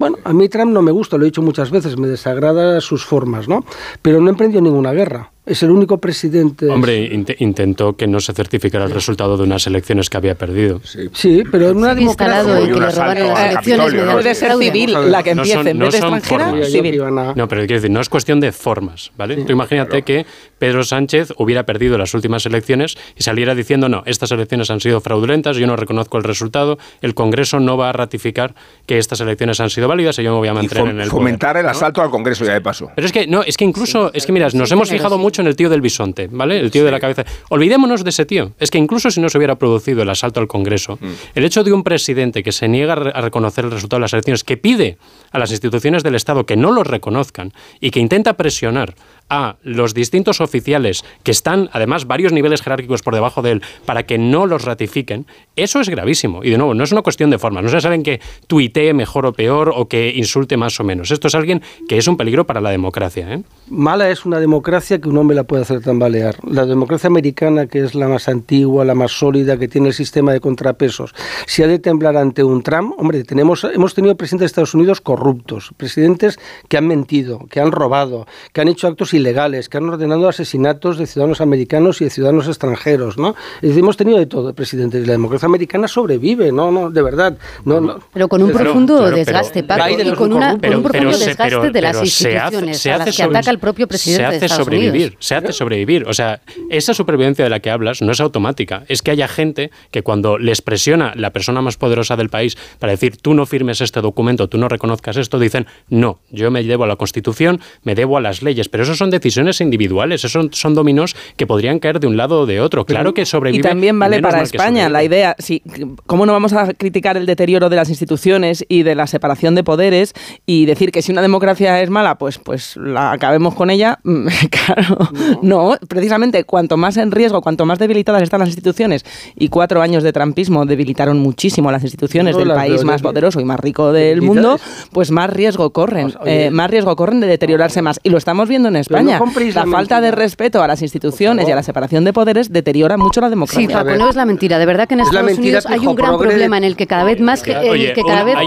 [0.00, 3.04] Bueno, a mí Trump no me gusta, lo he dicho muchas veces, me desagrada sus
[3.04, 3.64] formas, ¿no?
[4.02, 5.30] Pero no emprendió ninguna guerra.
[5.46, 6.68] Es el único presidente.
[6.68, 10.80] Hombre, intentó que no se certificara el resultado de unas elecciones que había perdido.
[11.12, 12.60] Sí, pero en una democracia.
[12.62, 14.12] y que le robaron las elecciones.
[14.12, 17.02] Puede ser civil la que empiece, en vez de extranjera, civil.
[17.36, 19.36] No, pero quiero decir, no es cuestión de formas, ¿vale?
[19.36, 20.24] Tú imagínate que
[20.58, 25.02] Pedro Sánchez hubiera perdido las últimas elecciones y saliera diciendo, no, estas elecciones han sido
[25.02, 28.54] fraudulentas, yo no reconozco el resultado, el Congreso no va a ratificar
[28.86, 31.58] que estas elecciones han sido válidas y yo me voy a mantener en el fomentar
[31.58, 32.90] el asalto al Congreso ya de paso.
[32.94, 35.48] Pero es que, no, es que incluso, es que mira, nos hemos fijado mucho en
[35.48, 36.58] el tío del bisonte, ¿vale?
[36.58, 37.24] El tío de la cabeza.
[37.50, 38.52] Olvidémonos de ese tío.
[38.58, 41.06] Es que incluso si no se hubiera producido el asalto al Congreso, mm.
[41.34, 44.44] el hecho de un presidente que se niega a reconocer el resultado de las elecciones,
[44.44, 44.98] que pide
[45.30, 48.94] a las instituciones del Estado que no lo reconozcan y que intenta presionar
[49.28, 54.04] a los distintos oficiales que están, además, varios niveles jerárquicos por debajo de él, para
[54.04, 56.44] que no los ratifiquen, eso es gravísimo.
[56.44, 57.62] Y de nuevo, no es una cuestión de forma.
[57.62, 61.10] No se saben que tuitee mejor o peor o que insulte más o menos.
[61.10, 63.32] Esto es alguien que es un peligro para la democracia.
[63.32, 63.42] ¿eh?
[63.68, 66.36] Mala es una democracia que un hombre la puede hacer tambalear.
[66.46, 70.32] La democracia americana, que es la más antigua, la más sólida, que tiene el sistema
[70.32, 71.14] de contrapesos,
[71.46, 75.00] si ha de temblar ante un Trump, hombre, tenemos, hemos tenido presidentes de Estados Unidos
[75.00, 79.88] corruptos, presidentes que han mentido, que han robado, que han hecho actos ilegales, que han
[79.88, 83.34] ordenado asesinatos de ciudadanos americanos y de ciudadanos extranjeros, ¿no?
[83.62, 87.36] hemos tenido de todo, presidentes, y la democracia americana sobrevive, no, no, de verdad.
[87.64, 92.78] No, Pero con un profundo desgaste, Paco, y con, un profundo desgaste de las instituciones
[92.78, 96.06] se hace, a las que ataca el propio presidente se hace sobrevivir, Se hace sobrevivir.
[96.06, 98.84] O sea, esa supervivencia de la que hablas no es automática.
[98.88, 102.92] Es que haya gente que cuando les presiona la persona más poderosa del país para
[102.92, 106.84] decir tú no firmes este documento, tú no reconozcas esto, dicen no, yo me debo
[106.84, 108.68] a la Constitución, me debo a las leyes.
[108.68, 112.46] Pero eso son decisiones individuales, esos son, dominos que podrían caer de un lado o
[112.46, 112.86] de otro.
[112.86, 113.60] Claro que sobrevive.
[113.60, 115.62] Y también vale para España la idea, si,
[116.06, 119.62] ¿cómo no vamos a criticar el deterioro de las instituciones y de la separación de
[119.62, 120.14] poderes
[120.46, 123.98] y decir que si una democracia es mala, pues, pues la acabemos con ella?
[124.64, 125.10] claro,
[125.42, 125.76] no.
[125.86, 129.04] precisamente cuanto más en riesgo, cuanto más debilitadas están las instituciones
[129.36, 133.60] y cuatro años de trampismo debilitaron muchísimo las instituciones del país más poderoso y más
[133.60, 134.58] rico del mundo,
[134.92, 138.00] pues más riesgo corren, pues, eh, más riesgo corren de deteriorarse más.
[138.02, 138.93] Y lo estamos viendo en España.
[139.02, 143.20] La falta de respeto a las instituciones y a la separación de poderes deteriora mucho
[143.20, 143.66] la democracia.
[143.66, 144.58] Sí, Paco, no es la mentira.
[144.58, 147.20] De verdad que en Estados Unidos hay un gran problema en el que cada vez
[147.20, 148.42] más que, cada vez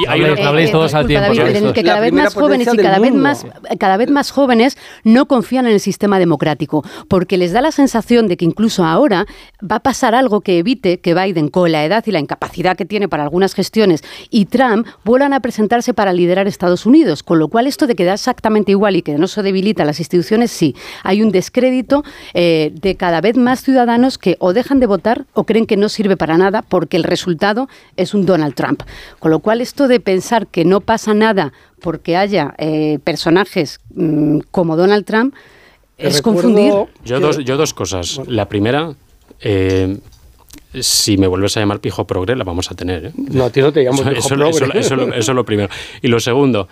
[1.73, 3.45] que cada vez más jóvenes y cada vez más
[3.79, 8.27] cada vez más jóvenes no confían en el sistema democrático, porque les da la sensación
[8.27, 9.25] de que incluso ahora
[9.59, 12.85] va a pasar algo que evite que Biden, con la edad y la incapacidad que
[12.85, 17.47] tiene para algunas gestiones, y Trump vuelvan a presentarse para liderar Estados Unidos, con lo
[17.47, 20.75] cual esto de que da exactamente igual y que no se debilita las instituciones, sí,
[21.03, 25.45] hay un descrédito eh, de cada vez más ciudadanos que o dejan de votar o
[25.45, 28.83] creen que no sirve para nada porque el resultado es un Donald Trump.
[29.19, 34.39] Con lo cual esto de pensar que no pasa nada porque haya eh, personajes mm,
[34.51, 35.33] como Donald Trump
[35.97, 36.73] es confundir.
[37.03, 38.21] Yo dos, yo dos cosas.
[38.27, 38.93] La primera,
[39.41, 39.97] eh,
[40.79, 43.07] si me vuelves a llamar pijo progre, la vamos a tener.
[43.07, 43.11] ¿eh?
[43.15, 44.79] No, a ti no te llamo pijo eso, progre.
[44.79, 45.69] Eso, eso, es lo primero.
[46.01, 46.67] Y lo segundo,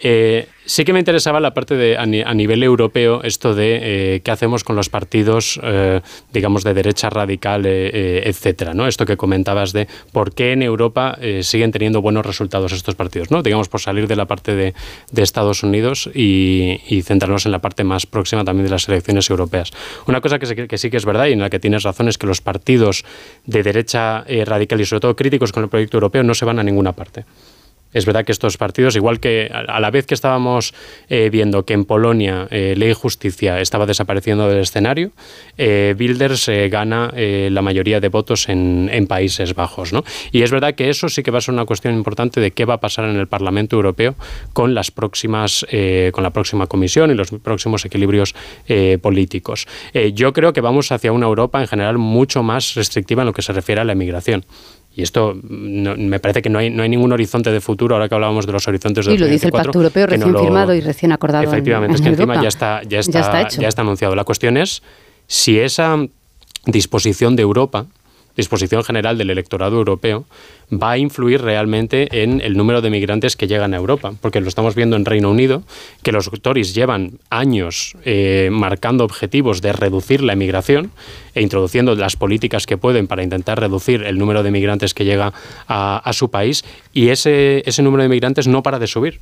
[0.00, 3.78] eh, sí que me interesaba la parte de a, nivel europeo esto de
[4.14, 6.00] eh, qué hacemos con los partidos, eh,
[6.32, 8.86] digamos, de derecha radical, etcétera, ¿no?
[8.86, 13.42] Esto que comentabas de por qué en Europa siguen teniendo buenos resultados estos partidos, ¿no?
[13.42, 14.74] Digamos, por salir de la parte de,
[15.16, 19.72] Estados Unidos y, centrarnos en la parte más próxima también de las elecciones europeas.
[20.06, 22.16] Una cosa que, que, sí que es verdad y en la que tienes razón es
[22.18, 23.04] que los partidos
[23.44, 26.62] de derecha radical y sobre todo críticos con el proyecto europeo no se van a
[26.62, 27.24] ninguna parte.
[27.98, 30.72] Es verdad que estos partidos, igual que a la vez que estábamos
[31.08, 35.10] eh, viendo que en Polonia eh, Ley y Justicia estaba desapareciendo del escenario,
[35.56, 39.92] eh, Bilders gana la mayoría de votos en, Países Bajos.
[39.92, 40.04] ¿no?
[40.30, 42.64] Y es verdad que eso sí que va a ser una cuestión importante de qué
[42.64, 44.14] va a pasar en el Parlamento Europeo
[44.52, 45.66] con, las próximas,
[46.12, 48.34] con la próxima comisión y los próximos equilibrios
[49.02, 49.66] políticos.
[50.12, 53.42] yo creo que vamos hacia una Europa en general mucho más restrictiva en lo que
[53.42, 54.44] se refiere a la emigración.
[54.98, 58.16] Y esto me parece que no hay, no hay ningún horizonte de futuro, ahora que
[58.16, 61.12] hablábamos de los horizontes de Y lo dice el Pacto Europeo recién firmado y recién
[61.12, 61.44] acordado.
[61.44, 64.16] Efectivamente, es que encima ya está, ya, está, ya está anunciado.
[64.16, 64.82] La cuestión es
[65.28, 66.04] si esa
[66.66, 67.86] disposición de Europa
[68.38, 70.24] disposición general del electorado europeo,
[70.72, 74.14] va a influir realmente en el número de migrantes que llegan a Europa.
[74.20, 75.64] Porque lo estamos viendo en Reino Unido,
[76.02, 80.92] que los Tories llevan años eh, marcando objetivos de reducir la emigración
[81.34, 85.32] e introduciendo las políticas que pueden para intentar reducir el número de migrantes que llega
[85.66, 89.20] a, su país, y ese, ese número de migrantes no para de subir.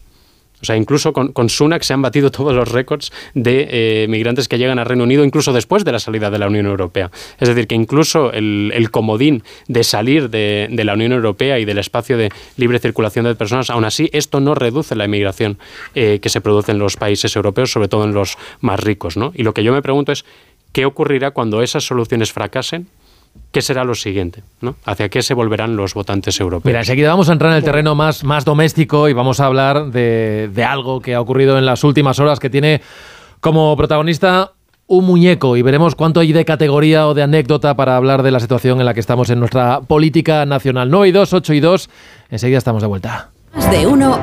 [0.62, 4.49] O sea, incluso con, con, Sunak se han batido todos los récords de eh, migrantes
[4.49, 7.11] que llegan al Reino Unido, incluso después de la salida de la Unión Europea.
[7.38, 12.16] Es decir, que incluso el, comodín de salir de, la Unión Europea y del espacio
[12.16, 15.59] de libre circulación de personas, aún así, esto no reduce la inmigración
[15.95, 19.16] eh, que se produce en los países europeos, sobre todo en los más ricos.
[19.16, 19.33] ¿no?
[19.35, 20.25] Y lo que yo me pregunto es,
[20.73, 22.87] ¿qué ocurrirá cuando esas soluciones fracasen?
[23.53, 24.42] ¿Qué será lo siguiente?
[24.61, 24.77] ¿no?
[24.85, 26.66] ¿Hacia qué se volverán los votantes europeos?
[26.66, 29.87] Mira, enseguida vamos a entrar en el terreno más, más doméstico y vamos a hablar
[29.90, 32.81] de, de algo que ha ocurrido en las últimas horas que tiene
[33.40, 34.53] como protagonista
[34.88, 38.40] un muñeco y veremos cuánto hay de categoría o de anécdota para hablar de la
[38.40, 40.90] situación en la que estamos en nuestra política nacional.
[40.90, 41.90] 9 y 2, 8 y 2,
[42.31, 43.31] enseguida estamos de vuelta.
[43.70, 44.18] de uno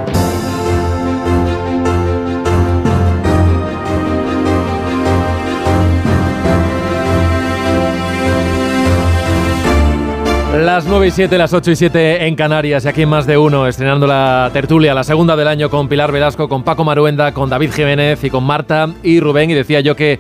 [10.54, 13.40] Las 9 y 7, las 8 y 7 en Canarias y aquí en Más de
[13.40, 17.50] Uno, estrenando la tertulia, la segunda del año con Pilar Velasco, con Paco Maruenda, con
[17.50, 19.50] David Jiménez y con Marta y Rubén.
[19.50, 20.20] Y decía yo que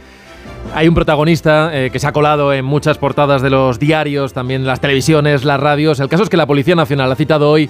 [0.73, 4.65] hay un protagonista eh, que se ha colado en muchas portadas de los diarios, también
[4.65, 5.99] las televisiones, las radios.
[5.99, 7.69] El caso es que la Policía Nacional ha citado hoy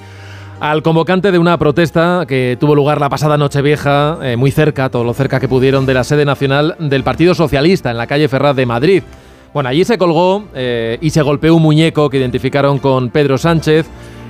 [0.61, 5.03] al convocante de una protesta que tuvo lugar la pasada Nochevieja, eh, muy cerca, todo
[5.03, 8.55] lo cerca que pudieron, de la sede nacional del Partido Socialista, en la calle Ferraz
[8.55, 9.03] de Madrid.
[9.53, 13.85] Bueno, allí se colgó eh, y se golpeó un muñeco que identificaron con Pedro Sánchez.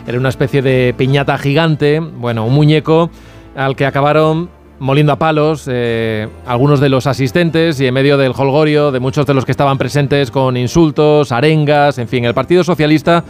[0.05, 3.09] Era una especie de piñata gigante, bueno, un muñeco
[3.55, 8.33] al que acabaron moliendo a palos eh, algunos de los asistentes y en medio del
[8.36, 12.65] holgorio de muchos de los que estaban presentes con insultos, arengas, en fin, el Partido
[12.65, 13.23] Socialista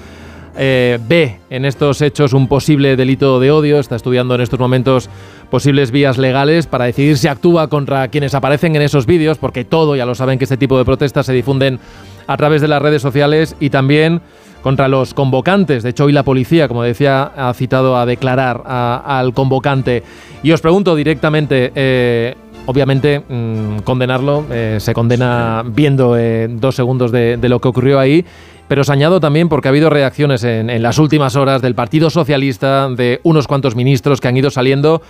[0.56, 5.10] eh, ve en estos hechos un posible delito de odio, está estudiando en estos momentos
[5.50, 9.96] posibles vías legales para decidir si actúa contra quienes aparecen en esos vídeos, porque todo,
[9.96, 11.80] ya lo saben, que este tipo de protestas se difunden
[12.28, 14.22] a través de las redes sociales y también
[14.62, 15.84] contra los convocantes.
[15.84, 20.04] De hecho, hoy la policía, como decía, ha citado a declarar al convocante.
[20.42, 22.36] Y os pregunto directamente, eh,
[22.66, 26.16] obviamente, mm, condenarlo, eh, se condena viendo
[26.50, 28.26] dos segundos de, de lo que ocurrió ahí.
[28.67, 32.89] Pero os añado también porque ha habido reacciones en, las últimas horas del Partido Socialista,
[32.89, 35.02] de unos cuantos ministros que han ido saliendo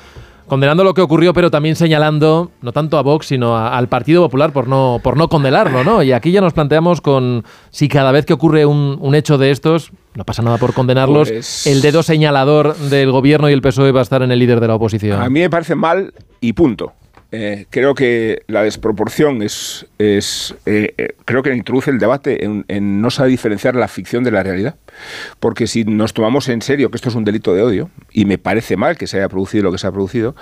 [0.48, 4.52] condenando lo que ocurrió, pero también señalando no tanto a Vox, sino al Partido Popular
[4.52, 6.04] por no, por no condenarlo, ¿no?
[6.04, 9.92] Y aquí ya nos planteamos con si cada vez que ocurre un, hecho de estos,
[10.16, 14.02] no pasa nada por condenarlos, pues el dedo señalador del gobierno y el PSOE va
[14.02, 15.22] a estar en el líder de la oposición.
[15.22, 16.94] A mí me parece mal y punto.
[17.36, 23.02] Eh, creo que la desproporción es, es eh, eh, creo que introduce el debate en,
[23.02, 24.76] no saber diferenciar la ficción de la realidad.
[25.40, 28.38] Porque si nos tomamos en serio que esto es un delito de odio, y me
[28.38, 30.36] parece mal que se haya producido lo que se ha producido,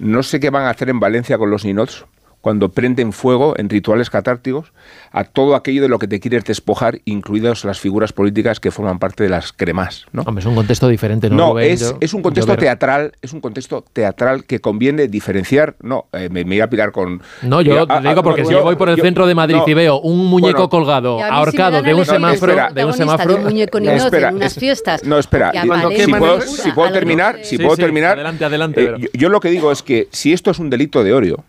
[0.00, 2.04] no sé qué van a hacer en Valencia con los ninots
[2.44, 4.74] cuando prenden fuego en rituales catárticos
[5.12, 8.98] a todo aquello de lo que te quieres despojar, incluidas las figuras políticas que forman
[8.98, 10.04] parte de las cremas.
[10.12, 10.24] ¿no?
[10.26, 11.36] Hombre, es un contexto diferente, ¿no?
[11.36, 15.76] No, es, es, un contexto teatral, es un contexto teatral que conviene diferenciar.
[15.80, 17.22] No, eh, me, me, iba a pirar con.
[17.40, 20.00] No, yo te digo porque si yo voy por el centro de Madrid y veo
[20.00, 23.36] un muñeco colgado, ahorcado de un semáforo, de un semáforo.
[23.36, 25.02] De muñeco ni espera, en unas fiestas.
[25.02, 25.50] No, espera.
[25.96, 28.18] Si puedo, si puedo terminar, si puedo terminar.
[28.18, 28.84] Adelante, adelante.
[28.84, 31.42] Eh, yo lo que digo es que si esto es un delito de odio,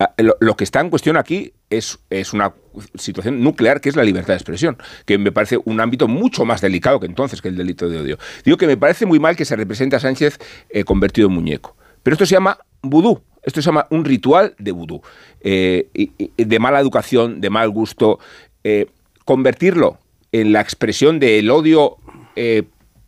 [0.00, 2.54] Ah, lo, que está en cuestión aquí es, es, una
[2.94, 6.60] situación nuclear que es la libertad de expresión, que me parece un ámbito mucho más
[6.60, 8.18] delicado que entonces que el delito de odio.
[8.44, 10.38] Digo que me parece muy mal que se represente a Sánchez
[10.70, 11.76] eh, convertido en muñeco.
[12.04, 13.20] Pero esto se llama vudú.
[13.42, 15.00] Esto se llama un ritual de vudú,
[15.40, 15.88] eh,
[16.36, 18.20] de mala educación, de mal gusto.
[18.62, 18.86] Eh,
[19.24, 19.98] convertirlo
[20.30, 21.96] en la expresión del odio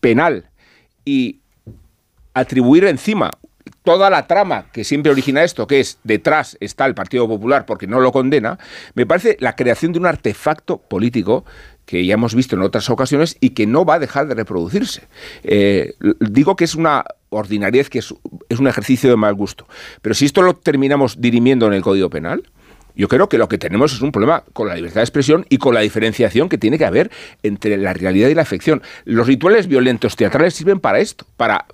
[0.00, 0.50] penal
[1.05, 1.40] y
[2.35, 3.31] atribuir encima
[3.83, 7.87] toda la trama que siempre origina esto, que es detrás está el Partido Popular porque
[7.87, 8.59] no lo condena,
[8.95, 11.45] me parece la creación de un artefacto político
[11.87, 15.09] que ya hemos visto en otras ocasiones y que no va a dejar de reproducirse.
[15.43, 18.14] Eh, digo que es una ordinariedad, que es,
[18.59, 19.66] un ejercicio de mal gusto.
[20.01, 22.45] Pero si esto lo terminamos dirimiendo en el Código Penal,
[22.95, 25.59] yo creo que lo que tenemos es un problema con la libertad de expresión y
[25.59, 27.11] con la diferenciación que tiene que haber
[27.43, 28.83] entre la realidad y la ficción.
[29.05, 31.66] Los rituales violentos teatrales sirven para esto, para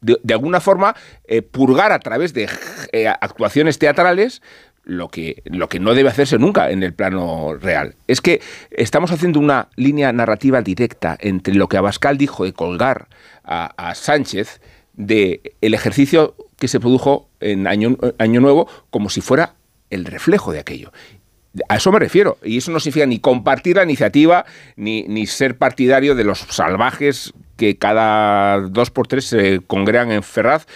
[0.00, 0.94] de, alguna forma
[1.26, 2.48] eh, purgar a través de
[2.92, 4.42] eh, actuaciones teatrales
[4.84, 7.94] lo que, lo que no debe hacerse nunca en el plano real.
[8.06, 13.08] Es que estamos haciendo una línea narrativa directa entre lo que Abascal dijo de colgar
[13.44, 14.60] a, Sánchez
[14.94, 19.54] de el ejercicio que se produjo en Año, Año Nuevo como si fuera
[19.90, 20.92] el reflejo de aquello.
[21.68, 22.38] A eso me refiero.
[22.44, 24.44] Y eso no significa ni compartir la iniciativa,
[24.76, 30.22] ni, ni ser partidario de los salvajes que cada dos por tres se congregan en
[30.22, 30.66] Ferraz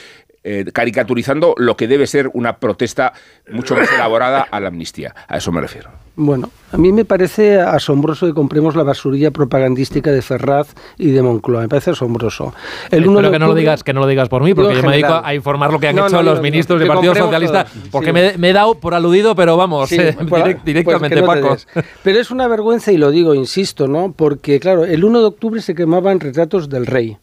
[0.44, 3.14] eh, caricaturizando lo que debe ser una protesta
[3.50, 5.14] mucho más elaborada a la amnistía.
[5.26, 5.90] A eso me refiero.
[6.16, 11.22] Bueno, a mí me parece asombroso que compremos la basurilla propagandística de Ferraz y de
[11.22, 11.62] Moncloa.
[11.62, 12.54] Me parece asombroso.
[12.90, 14.92] El Espero que no lo digas, que no lo digas por mí, porque yo, me
[14.92, 18.52] dedico a informar lo que han hecho los ministros del Partido Socialista, porque me, he
[18.52, 21.56] dado por aludido, pero vamos, eh, pues directamente, Paco.
[22.04, 24.12] Pero es una vergüenza y lo digo, insisto, ¿no?
[24.12, 27.16] Porque claro, el 1 de octubre se quemaban retratos del rey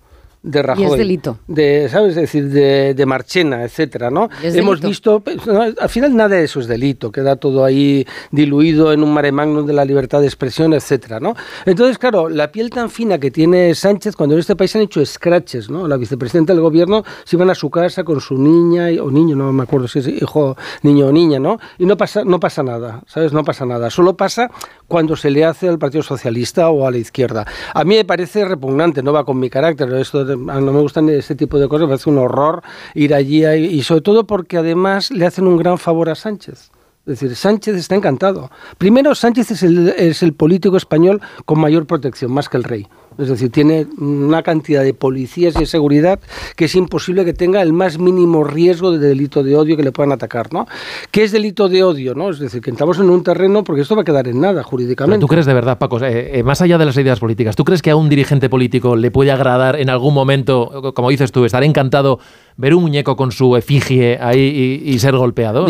[0.43, 0.83] de Rajoy.
[0.83, 1.37] Y es delito.
[1.47, 2.09] De, ¿sabes?
[2.09, 4.29] Es decir, de, de Marchena, etcétera, ¿no?
[4.41, 9.03] Hemos visto, pues, al final nada de eso es delito, queda todo ahí diluido en
[9.03, 11.35] un mare magnum de la libertad de expresión, etcétera, ¿no?
[11.65, 15.05] Entonces, claro, la piel tan fina que tiene Sánchez, cuando en este país han hecho
[15.05, 15.87] scratches, ¿no?
[15.87, 19.51] La vicepresidenta del gobierno se iban a su casa con su niña, o niño, no
[19.53, 21.59] me acuerdo si es hijo, niño o niña, ¿no?
[21.77, 23.33] Y no pasa, no pasa nada, ¿sabes?
[23.33, 23.89] No pasa nada.
[23.89, 24.49] Solo pasa
[24.91, 27.45] cuando se le hace al Partido Socialista o a la izquierda.
[27.73, 31.33] A mí me parece repugnante, no va con mi carácter, esto no me gustan ese
[31.33, 32.61] tipo de cosas, me parece un horror
[32.93, 36.71] ir allí y sobre todo porque además le hacen un gran favor a Sánchez.
[37.05, 38.51] Es decir, Sánchez está encantado.
[38.77, 42.87] Primero, Sánchez es el, es el político español con mayor protección, más que el rey.
[43.21, 46.19] Es decir, tiene una cantidad de policías y de seguridad
[46.55, 49.91] que es imposible que tenga el más mínimo riesgo de delito de odio que le
[49.91, 50.67] puedan atacar, ¿no?
[51.11, 52.29] ¿Qué es delito de odio, no?
[52.29, 55.19] Es decir, que entramos en un terreno porque esto va a quedar en nada jurídicamente.
[55.19, 57.81] ¿Tú crees de verdad, Paco, eh, eh, más allá de las ideas políticas, ¿tú crees
[57.81, 61.63] que a un dirigente político le puede agradar en algún momento, como dices tú, estar
[61.63, 62.19] encantado
[62.57, 65.65] ver un muñeco con su efigie ahí y, ser golpeado.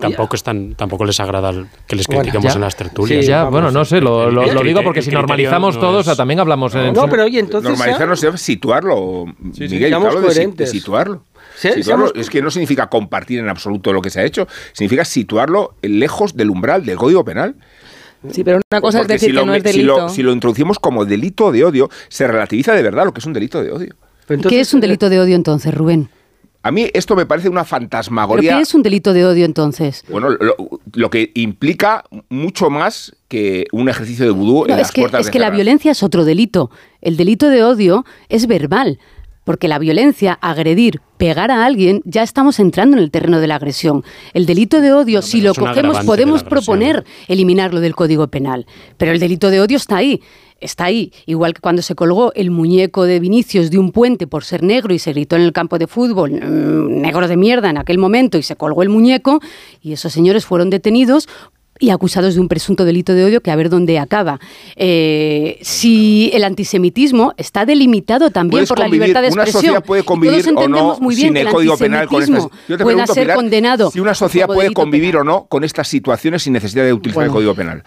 [0.00, 0.36] tampoco,
[0.76, 3.26] tampoco les agrada que les critiquemos en las tertulias.
[3.26, 4.30] ya, bueno, no sé, lo,
[4.62, 6.92] digo porque si normalizamos todos, también hablamos en...
[6.92, 7.70] No, pero oye, entonces...
[7.70, 9.26] Normalizarnos es situarlo,
[9.58, 11.22] Miguel, hablo de, situarlo.
[11.62, 16.36] Es que no significa compartir en absoluto lo que se ha hecho, significa situarlo lejos
[16.36, 17.56] del umbral del Código Penal.
[18.32, 20.08] Sí, pero una cosa es decir que no es delito.
[20.08, 23.32] si lo introducimos como delito de odio, se relativiza de verdad lo que es un
[23.32, 23.94] delito de odio.
[24.48, 26.10] ¿Qué es un delito de odio entonces, Rubén?
[26.62, 28.56] A mí esto me parece una fantasmagoría.
[28.56, 30.04] ¿Qué es un delito de odio entonces?
[30.08, 30.28] Bueno,
[30.92, 35.20] lo, que implica mucho más que un ejercicio de vudú en es las que, puertas
[35.22, 36.70] Es que la violencia es otro delito.
[37.00, 38.98] El delito de odio es verbal.
[39.44, 43.54] Porque la violencia, agredir, pegar a alguien, ya estamos entrando en el terreno de la
[43.54, 44.04] agresión.
[44.34, 48.66] El delito de odio, si lo cogemos, podemos proponer eliminarlo del Código Penal.
[48.98, 50.20] Pero el delito de odio está ahí
[50.60, 54.44] está ahí, igual que cuando se colgó el muñeco de Vinicius de un puente por
[54.44, 57.78] ser negro y se gritó en el campo de fútbol, mm, negro de mierda en
[57.78, 59.40] aquel momento, y se colgó el muñeco,
[59.82, 61.28] y esos señores fueron detenidos
[61.78, 64.40] y acusados de un presunto delito de odio que a ver dónde acaba.
[64.76, 69.60] Eh, si el antisemitismo está delimitado también por la libertad de expresión.
[69.60, 72.48] Una sociedad puede convivir o no sin el Código Penal con estas.
[72.68, 76.42] Yo te pregunto, ser condenado si una sociedad puede convivir o no con estas situaciones
[76.42, 77.84] sin necesidad de utilizar el Código Penal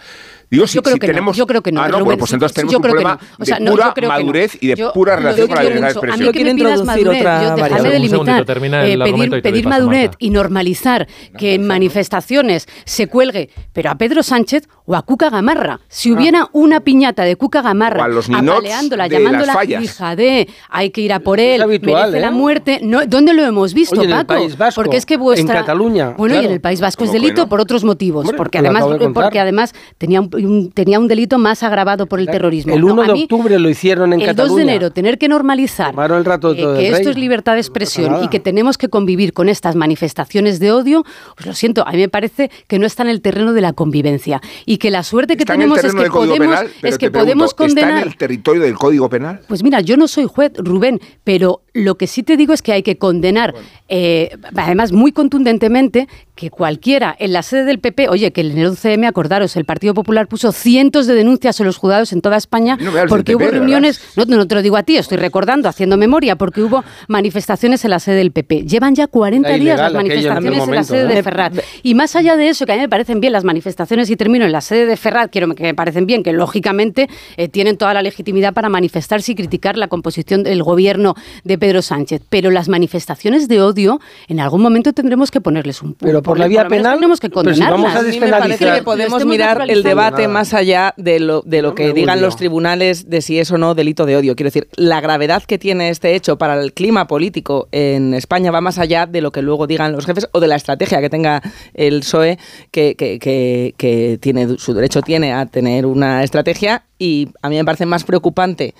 [0.52, 1.36] yo creo que tenemos...
[1.36, 1.38] no.
[1.38, 1.82] Yo creo que no.
[1.82, 5.56] Ah, no, pues entonces tenemos un problema de pura madurez y de pura relación con
[5.56, 6.22] la libertad de expresión.
[6.22, 10.30] A mí que me pidas madurez, yo dejarme de limitar, eh, pedir, pedir madurez y
[10.30, 15.80] normalizar que en manifestaciones se cuelgue, pero a Pedro Sánchez o a Cuca Gamarra.
[15.88, 16.14] Si ah.
[16.14, 21.40] hubiera una piñata de Cuca Gamarra apaleándola, llamándola hija de hay que ir a por
[21.40, 22.30] él, merece la ¿eh?
[22.30, 22.80] muerte.
[22.82, 24.12] No, ¿Dónde lo hemos visto, Paco?
[24.12, 25.54] El País Vasco, porque es que vuestra...
[25.54, 26.14] En Cataluña.
[26.16, 28.30] Bueno, y en el País Vasco es delito por otros motivos.
[28.36, 28.84] porque además,
[29.14, 30.41] porque además tenía un
[30.74, 32.74] tenía un delito más agravado por el terrorismo.
[32.74, 34.42] El 1 de octubre lo hicieron en Cataluña.
[34.42, 37.60] El 2 de enero, tener que normalizar el rato eh, que esto es libertad de
[37.60, 41.04] expresión y que tenemos que convivir con estas manifestaciones de odio,
[41.36, 43.72] pues lo siento, a mí me parece que no está en el terreno de la
[43.72, 47.90] convivencia y que la suerte que tenemos es que podemos, es que podemos condenar...
[47.90, 49.40] ¿Está en el territorio del Código Penal?
[49.48, 52.72] Pues mira, yo no soy juez, Rubén, pero lo que sí te digo es que
[52.72, 53.54] hay que condenar,
[53.88, 58.70] eh, además muy contundentemente, que cualquiera en la sede del PP, oye, que en el
[58.70, 62.78] 11M, acordaros, el Partido Popular puso cientos de denuncias a los juzgados en toda España
[63.06, 66.62] porque hubo reuniones, no, no te lo digo a ti, estoy recordando, haciendo memoria, porque
[66.62, 68.62] hubo manifestaciones en la sede del PP.
[68.62, 71.22] Llevan ya 40 días las manifestaciones en, la sede de ¿eh?
[71.22, 71.52] Ferrat.
[71.82, 74.46] Y más allá de eso, que a mí me parecen bien las manifestaciones y termino
[74.46, 77.92] en la sede de Ferrat, quiero que me parecen bien, que lógicamente eh, tienen toda
[77.92, 81.14] la legitimidad para manifestarse y criticar la composición del gobierno
[81.44, 82.22] de Pedro Sánchez.
[82.30, 86.48] Pero las manifestaciones de odio, en algún momento tendremos que ponerles un punto por la
[86.48, 87.70] vía penal tenemos que condenarlas.
[87.70, 88.76] Vamos a despenalizar.
[88.76, 93.08] que podemos mirar el debate más allá de lo, de lo que digan los tribunales
[93.08, 94.36] de si es o no delito de odio.
[94.36, 98.60] Quiero decir, la gravedad que tiene este hecho para el clima político en España va
[98.60, 101.42] más allá de lo que luego digan los jefes o de la estrategia que tenga
[101.74, 102.38] el PSOE,
[102.70, 106.84] que, que, que, que tiene su derecho tiene a tener una estrategia.
[106.98, 108.74] Y a mí me parece más preocupante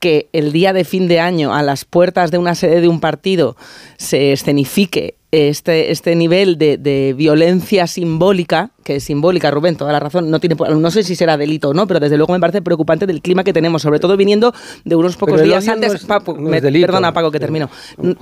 [0.00, 3.00] que el día de fin de año a las puertas de una sede de un
[3.00, 3.56] partido
[3.96, 10.00] se escenifique este, este nivel de, de violencia simbólica que es simbólica, Rubén, toda la
[10.00, 12.62] razón, no tiene no sé si será delito o no, pero desde luego me parece
[12.62, 14.54] preocupante del clima que tenemos, sobre todo viniendo
[14.86, 16.06] de unos pocos días antes.
[16.06, 17.68] perdona, Paco, que termino.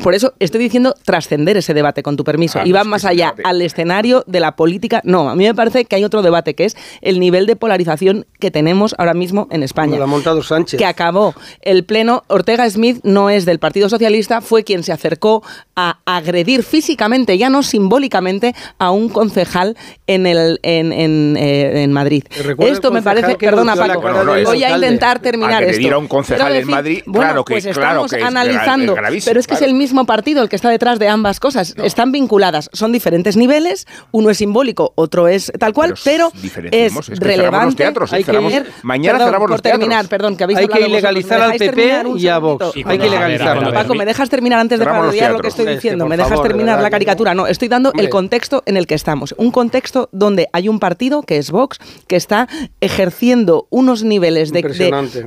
[0.03, 3.63] Por eso estoy diciendo trascender ese debate, con tu permiso, y va más allá al
[3.63, 5.01] escenario de la política.
[5.05, 8.27] No, a mí me parece que hay otro debate, que es el nivel de polarización
[8.41, 9.99] que tenemos ahora mismo en España.
[9.99, 10.79] Lo ha montado Sánchez.
[10.79, 11.33] Que acabó
[11.63, 12.25] el pleno.
[12.27, 15.45] Ortega Smith no es del Partido Socialista, fue quien se acercó
[15.77, 16.96] a agredir físicamente,
[17.39, 19.77] ya no simbólicamente, a un concejal
[20.07, 22.25] en el en, en, eh, en Madrid.
[22.59, 24.03] Esto me parece, perdona Paco,
[24.45, 25.95] voy a intentar terminar esto.
[25.95, 28.95] a un concejal en Madrid, bueno, claro que, pues estamos analizando,
[29.25, 31.75] pero es que es el mismo partido el que está detrás de ambas cosas.
[31.83, 36.31] Están vinculadas, son diferentes niveles, uno es simbólico, otro es tal cual, pero,
[36.71, 37.77] es, relevante.
[37.77, 42.03] Teatros, hay que mañana cerramos por terminar, perdón, que habéis Hay que ilegalizar al PP
[42.17, 42.73] y a Vox.
[42.85, 43.73] Hay que ilegalizar.
[43.73, 46.07] Paco, ¿me dejas terminar antes de parodiar lo que estoy diciendo?
[46.07, 49.35] ¿Me dejas terminar la caricatura, no, estoy dando el contexto en el que estamos.
[49.39, 52.49] Un contexto donde hay un partido, que es Vox, que está
[52.81, 54.63] ejerciendo unos niveles de,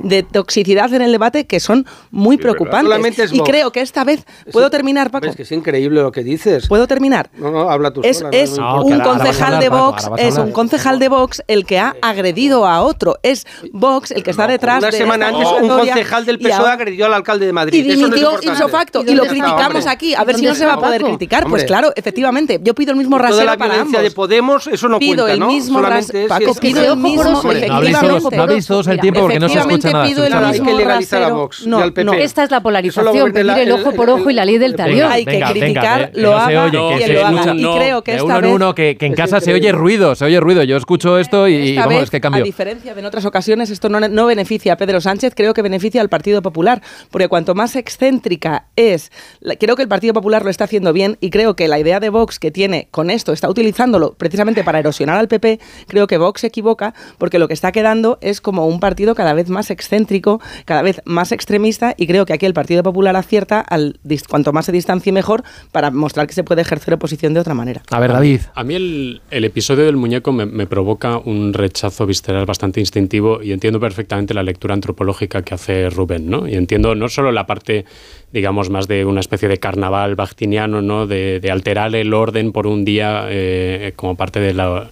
[0.02, 3.32] de, toxicidad en el debate que son muy preocupantes.
[3.32, 5.26] y creo que esta vez, ¿puedo terminar, Paco?
[5.26, 6.68] Es que es increíble lo que dices.
[6.68, 7.30] ¿Puedo terminar?
[7.36, 11.08] No, no, habla tú Es, sola, es un concejal de Vox, es un concejal de
[11.08, 13.18] Vox el que ha agredido a otro.
[13.22, 17.06] Es Vox el que está detrás Una de semana antes un concejal del PSOE agredió
[17.06, 17.84] al alcalde de Madrid.
[17.84, 20.14] y no es dimitió ipso facto ¿Y y lo está, criticamos aquí.
[20.14, 21.49] A ¿Y ver si no se va a poder Paco?
[21.50, 21.66] Pues Hombre.
[21.66, 22.60] claro, efectivamente.
[22.62, 24.10] Yo pido el mismo Toda rasero la para violencia ambos.
[24.12, 25.46] de Podemos, eso no pido cuenta, el ¿no?
[25.48, 26.28] mismo rasero.
[26.28, 27.22] Paco, es- pido el mismo.
[27.24, 28.36] No habléis todos- efectivamente.
[28.36, 30.04] no habléis todos el tiempo porque no se escucha nada.
[30.06, 31.50] Pido el hay mismo que legalizar a rasero.
[31.62, 32.04] Y No, al PP.
[32.04, 32.12] no.
[32.14, 35.10] Esta es la polarización, pedir el ojo por ojo y la ley del talión.
[35.10, 37.54] Hay que criticar, lo haga se lo haga.
[37.54, 38.52] Y creo que esta vez...
[38.54, 40.62] uno, que, que en casa se oye ruido, se oye ruido.
[40.62, 42.44] Yo escucho esto y, y vamos, es que a cambio.
[42.44, 46.10] diferencia de en otras ocasiones, esto no, beneficia a Pedro Sánchez, creo que beneficia al
[46.10, 49.10] Partido Popular, porque cuanto más excéntrica es,
[49.58, 52.10] creo que el Partido Popular lo está haciendo bien y creo que la idea de
[52.10, 56.42] Vox que tiene con esto, está utilizándolo precisamente para erosionar al PP, creo que Vox
[56.42, 60.40] se equivoca porque lo que está quedando es como un partido cada vez más excéntrico,
[60.64, 64.66] cada vez más extremista y creo que aquí el Partido Popular acierta al cuanto más
[64.66, 67.82] se distancie mejor para mostrar que se puede ejercer oposición de otra manera.
[67.90, 68.40] A ver, David.
[68.54, 73.42] A mí el, el episodio del muñeco me, me provoca un rechazo visceral bastante instintivo
[73.42, 76.46] y entiendo perfectamente la lectura antropológica que hace Rubén, ¿no?
[76.46, 77.84] Y entiendo no solo la parte,
[78.32, 81.06] digamos, más de una especie de carnaval bactiniano, ¿no?
[81.06, 84.88] De, alterar el orden por un día eh, como parte de la,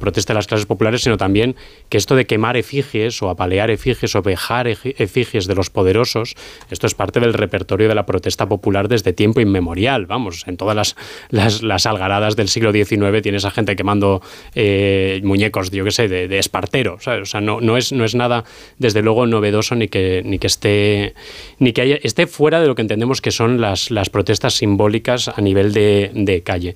[0.00, 1.54] protesta de las clases populares, sino también
[1.88, 6.34] que esto de quemar efigies o apalear efigies o vejar efigies de los poderosos,
[6.70, 10.96] esto es parte del repertorio de la protesta popular desde tiempo inmemorial, vamos, en todas
[11.30, 14.22] las, las, algaradas del siglo XIX tienes a gente quemando
[14.54, 16.94] eh, muñecos, yo qué sé, de, de espartero.
[16.94, 18.44] O sea, no, no, es, no es nada,
[18.78, 21.14] desde luego, novedoso ni que, ni que esté
[21.58, 25.28] ni que haya- esté fuera de lo que entendemos que son las, las protestas simbólicas
[25.28, 26.74] a nivel de, de calle.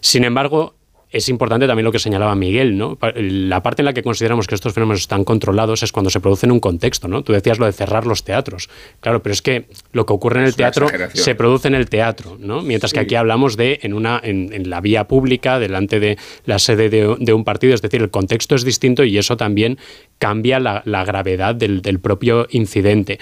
[0.00, 0.74] Sin embargo,
[1.14, 2.98] es importante también lo que señalaba Miguel, ¿no?
[3.14, 6.46] La parte en la que consideramos que estos fenómenos están controlados es cuando se produce
[6.46, 7.22] en un contexto, ¿no?
[7.22, 8.68] Tú decías lo de cerrar los teatros.
[8.98, 12.36] Claro, pero es que lo que ocurre en el teatro se produce en el teatro,
[12.40, 12.62] ¿no?
[12.62, 16.58] Mientras que aquí hablamos de en una en, en la vía pública, delante de la
[16.58, 19.78] sede de, de un partido, es decir, el contexto es distinto y eso también
[20.18, 23.20] cambia la, la gravedad del, del propio incidente.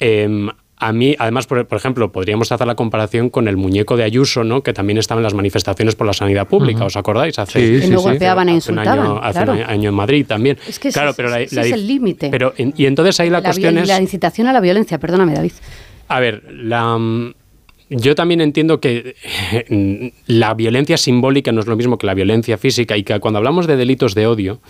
[0.00, 0.48] Em,
[0.80, 4.44] a mí, además, por, por ejemplo, podríamos hacer la comparación con el muñeco de Ayuso,
[4.44, 4.62] ¿no?
[4.62, 6.84] que también estaba en las manifestaciones por la sanidad pública.
[6.86, 7.38] ¿os acordáis?
[7.38, 7.94] Hace, Sí, Que sí, sí.
[7.94, 9.52] golpeaban e hace un año, hace claro.
[9.52, 10.56] un año en Madrid también.
[10.66, 12.30] Es que ese claro, es- pero la- es el límite.
[12.30, 15.34] Pero en- y entonces ahí la, La, cuestión es la incitación a la violencia, perdóname,
[15.34, 15.52] David.
[16.08, 17.34] a ver, la, mm,
[17.90, 19.16] yo también entiendo que
[19.68, 23.38] mm, la violencia simbólica no es lo mismo que la violencia física y que cuando
[23.38, 24.60] hablamos de delitos de odio,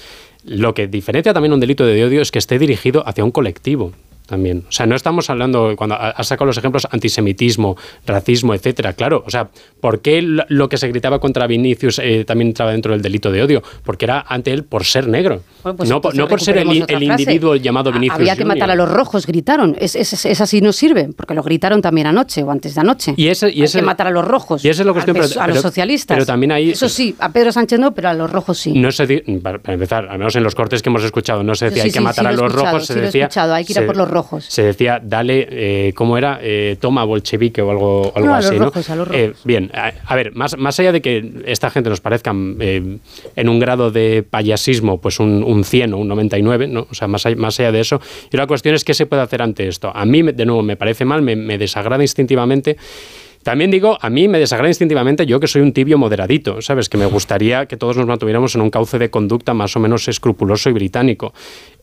[0.45, 3.93] lo que diferencia también un delito de odio es que esté dirigido hacia un colectivo.
[4.31, 4.64] También.
[4.68, 7.76] O sea, no estamos hablando, cuando ha- has sacado los ejemplos, antisemitismo,
[8.07, 8.93] racismo, etcétera.
[8.93, 9.49] Claro, o sea,
[9.81, 13.43] ¿por qué lo- que se gritaba contra Vinicius eh, también entraba dentro del delito de
[13.43, 13.61] odio?
[13.85, 15.43] Porque era ante él por ser negro.
[15.64, 18.14] Bueno, pues no, por- no por ser el, individuo llamado Vinicius.
[18.14, 18.57] Había que Junior.
[18.59, 19.76] matar a los rojos, gritaron.
[19.81, 23.14] Es, es, es así no sirve, porque lo gritaron también anoche o antes de anoche.
[23.16, 24.64] Y ese- y Hay ese- que matar a los rojos.
[24.64, 26.14] y eso es lo que estoy- pero- a los socialistas.
[26.14, 28.72] pero también ahí- Eso sí, a Pedro Sánchez no, pero a los rojos sí.
[28.74, 31.83] No se para, empezar, al menos en los cortes que hemos escuchado, no se decía
[31.83, 33.07] sí, hay que sí, matar sí a lo los escuchado, rojos, se sí lo he
[33.07, 33.24] decía.
[33.24, 34.20] escuchado, hay que ir a por los rojos.
[34.49, 36.39] Se decía, dale, eh, ¿cómo era?
[36.43, 38.64] Eh, toma bolchevique o algo, algo No, a los así, ¿no?
[38.66, 39.45] rojos, a los Eh, rojos.
[39.45, 42.99] bien, a, a ver, más, más allá de que esta gente nos parezca eh,
[43.37, 46.87] en un grado de payasismo, pues un, un 100 o un 99, ¿no?
[46.91, 48.01] O sea, más más allá de eso.
[48.33, 49.91] Y la cuestión es qué se puede hacer ante esto.
[49.95, 52.77] A mí, de nuevo, me parece mal, me, me desagrada instintivamente.
[53.43, 56.91] También digo, a mí me desagrada instintivamente yo que soy un tibio moderadito, ¿sabes?
[56.91, 60.09] Que me gustaría que todos nos mantuviéramos en un cauce de conducta más o menos
[60.09, 61.32] escrupuloso y británico.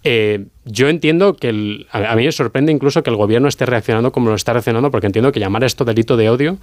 [0.03, 3.66] Eh, yo entiendo que el- a, a mí me sorprende incluso que el gobierno esté
[3.66, 6.58] reaccionando como lo está reaccionando, porque entiendo que llamar a esto delito de odio,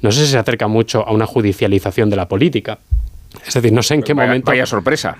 [0.00, 2.78] no sé si se acerca mucho a una judicialización de la política.
[3.46, 4.46] Es decir, no sé en qué Vaya- momento.
[4.46, 5.16] Vaya sorpresa.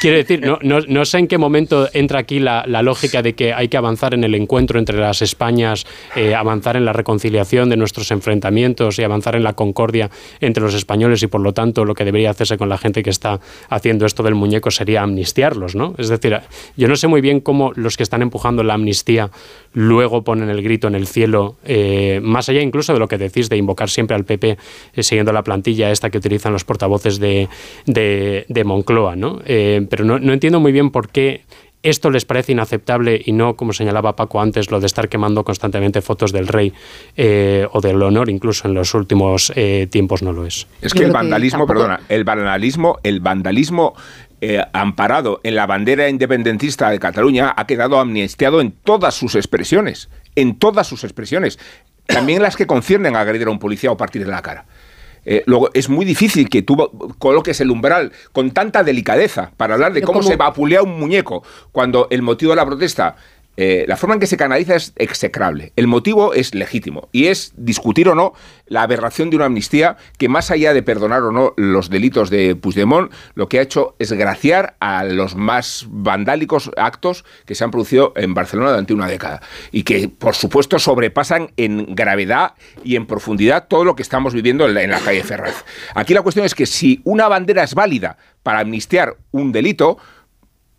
[0.00, 3.34] Quiere, decir, no, no, no sé en qué momento entra aquí la, la lógica de
[3.34, 5.84] que hay que avanzar en el encuentro entre las Españas,
[6.14, 10.74] eh, avanzar en la reconciliación de nuestros enfrentamientos y avanzar en la concordia entre los
[10.74, 14.06] españoles y por lo tanto lo que debería hacerse con la gente que está haciendo
[14.06, 15.94] esto del muñeco sería amnistiarlos, ¿no?
[15.98, 16.38] Es decir,
[16.76, 19.30] yo no sé muy bien cómo los que están empujando la amnistía
[19.72, 23.48] luego ponen el grito en el cielo, eh, más allá incluso de lo que decís
[23.48, 24.56] de invocar siempre al PP
[24.94, 27.48] eh, siguiendo la plantilla esta que utilizan los portavoces de,
[27.86, 29.40] de, de Moncloa, ¿no?
[29.48, 31.42] Eh, pero no, no entiendo muy bien por qué
[31.82, 36.02] esto les parece inaceptable y no, como señalaba Paco antes, lo de estar quemando constantemente
[36.02, 36.72] fotos del rey
[37.16, 40.66] eh, o del honor, incluso en los últimos eh, tiempos no lo es.
[40.80, 43.94] Es Yo que el que vandalismo, perdona, el vandalismo, el vandalismo
[44.40, 50.08] eh, amparado en la bandera independentista de Cataluña ha quedado amnistiado en todas sus expresiones,
[50.34, 51.58] en todas sus expresiones,
[52.06, 54.66] también las que conciernen a agredir a un policía o partirle la cara.
[55.30, 56.74] Eh, luego, es muy difícil que tú
[57.18, 62.06] coloques el umbral con tanta delicadeza para hablar de cómo se vapulea un muñeco cuando
[62.10, 63.14] el motivo de la protesta
[63.60, 65.72] eh, la forma en que se canaliza es execrable.
[65.74, 68.32] El motivo es legítimo y es discutir o no
[68.66, 72.54] la aberración de una amnistía que más allá de perdonar o no los delitos de
[72.54, 77.72] Puigdemont, lo que ha hecho es graciar a los más vandálicos actos que se han
[77.72, 79.42] producido en Barcelona durante una década
[79.72, 82.54] y que por supuesto sobrepasan en gravedad
[82.84, 85.64] y en profundidad todo lo que estamos viviendo en la, en la calle Ferraz.
[85.96, 89.98] Aquí la cuestión es que si una bandera es válida para amnistiar un delito,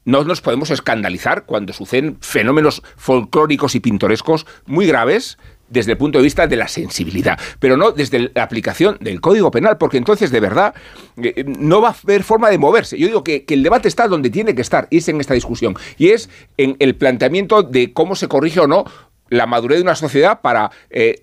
[0.09, 5.37] no nos podemos escandalizar cuando suceden fenómenos folclóricos y pintorescos muy graves
[5.69, 9.51] desde el punto de vista de la sensibilidad, pero no desde la aplicación del Código
[9.51, 10.73] Penal, porque entonces de verdad
[11.17, 12.97] eh, no va a haber forma de moverse.
[12.97, 15.75] Yo digo que, el debate está donde tiene que estar, y es en esta discusión,
[15.99, 18.85] y es en el planteamiento de cómo se corrige o no
[19.29, 21.21] la madurez de una sociedad para eh,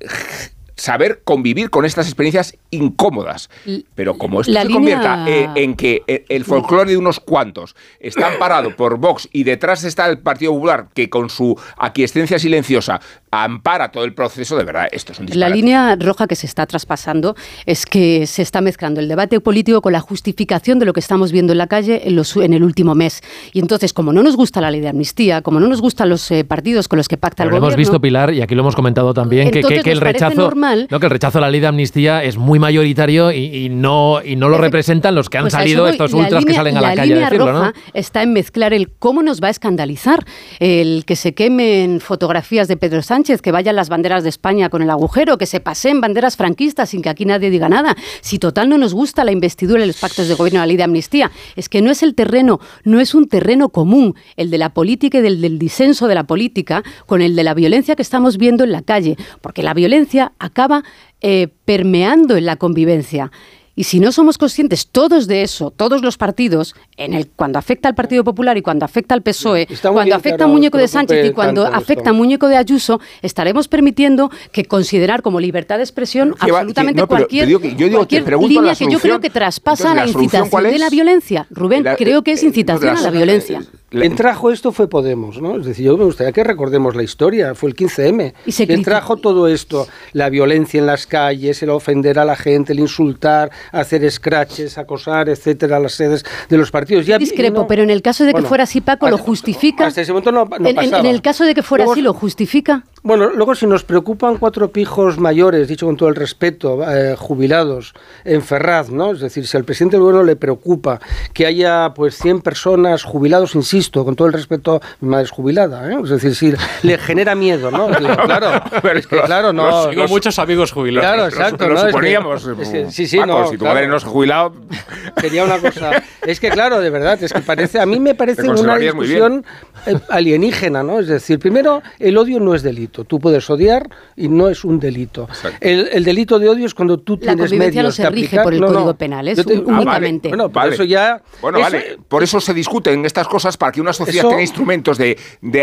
[0.76, 3.50] saber convivir con estas experiencias incómodas.
[3.94, 8.98] Pero como esto se convierta en, que el folclore de unos cuantos está amparado por
[8.98, 13.00] Vox y detrás está el Partido Popular que con su aquiescencia silenciosa
[13.44, 15.50] ampara todo el proceso, de verdad, esto es un disparate.
[15.50, 19.82] La línea roja que se está traspasando es que se está mezclando el debate político
[19.82, 22.62] con la justificación de lo que estamos viendo en la calle en, los, en el
[22.62, 23.22] último mes.
[23.52, 26.30] Y entonces, como no nos gusta la ley de amnistía, como no nos gustan los
[26.30, 27.66] eh, partidos con los que pacta el gobierno...
[27.66, 30.50] Lo hemos visto, Pilar, y aquí lo hemos comentado también, que, que, el rechazo...
[30.90, 34.36] No, que el rechazo a la ley de amnistía es muy mayoritario y, no, y
[34.36, 37.14] no lo representan los que han pues salido, estos ultras que salen a la, calle
[37.14, 40.24] a decirlo, roja está en mezclar el cómo nos va a escandalizar
[40.60, 44.82] el que se quemen fotografías de Pedro Sánchez, que vayan las banderas de España con
[44.82, 47.96] el agujero, que se paseen banderas franquistas sin que aquí nadie diga nada.
[48.20, 50.84] Si total no nos gusta la investidura y los pactos de gobierno, la ley de
[50.84, 54.70] amnistía, es que no es el terreno, no es un terreno común el de la
[54.70, 58.38] política y del, del disenso de la política con el de la violencia que estamos
[58.38, 60.84] viendo en la calle, porque la violencia acaba
[61.22, 63.32] eh, permeando en la convivencia.
[63.78, 67.90] Y si no somos conscientes todos de eso, todos los partidos, en el, cuando afecta
[67.90, 71.32] al Partido Popular y cuando afecta al PSOE, cuando afecta a Muñeco de Sánchez y
[71.32, 77.06] cuando afecta a Muñeco de Ayuso, estaremos permitiendo que considerar como libertad de expresión absolutamente
[77.06, 81.46] cualquier, línea que yo creo que traspasa la, incitación de la violencia.
[81.50, 83.62] Rubén, creo que es eh, incitación a la violencia.
[84.00, 85.56] Quien trajo esto fue Podemos, ¿no?
[85.56, 88.32] Es decir, yo me gustaría que recordemos la historia, fue el 15M.
[88.46, 92.72] ¿Y Quien trajo todo esto, la violencia en las calles, el ofender a la gente,
[92.72, 97.06] el insultar, hacer scratches, acosar, etcétera, las sedes de los partidos.
[97.06, 99.86] Ya, Discrepo, pero en el caso de que fuera así, Paco, ¿lo justifica?
[99.86, 102.84] Hasta ese momento no, en, el caso de que fuera así, ¿lo justifica?
[103.06, 107.94] Bueno, luego si nos preocupan cuatro pijos mayores, dicho con todo el respeto, eh, jubilados
[108.24, 109.12] en Ferraz, ¿no?
[109.12, 110.98] Es decir, si al presidente del gobierno le preocupa
[111.32, 115.88] que haya pues 100 personas jubilados, insisto, con todo el respeto, mi madre es jubilada,
[115.88, 115.96] ¿eh?
[116.02, 116.52] Es decir, si
[116.82, 117.86] le genera miedo, ¿no?
[118.26, 118.60] Claro,
[118.92, 119.88] es que claro, no.
[119.88, 121.08] Tengo muchos amigos jubilados.
[121.08, 121.68] Claro, exacto.
[121.68, 122.48] Lo, suponíamos.
[122.90, 123.46] sí, sí, no.
[123.46, 124.52] Si tu madre no es jubilado.
[125.20, 126.02] Sería una cosa.
[126.26, 129.44] Es que claro, de verdad, es que parece, a mí me parece una discusión
[129.86, 130.98] eh, alienígena, ¿no?
[130.98, 132.95] Es decir, primero, el odio no es delito.
[133.04, 135.28] Tú puedes odiar y no es un delito.
[135.60, 138.94] El, delito de odio es cuando tú tienes medios no se rige por el Código
[138.94, 140.28] Penal, es únicamente.
[140.28, 141.22] Bueno, por eso ya...
[141.40, 141.98] Bueno, vale.
[142.08, 145.16] Por eso se discuten estas cosas para que una sociedad tenga instrumentos de,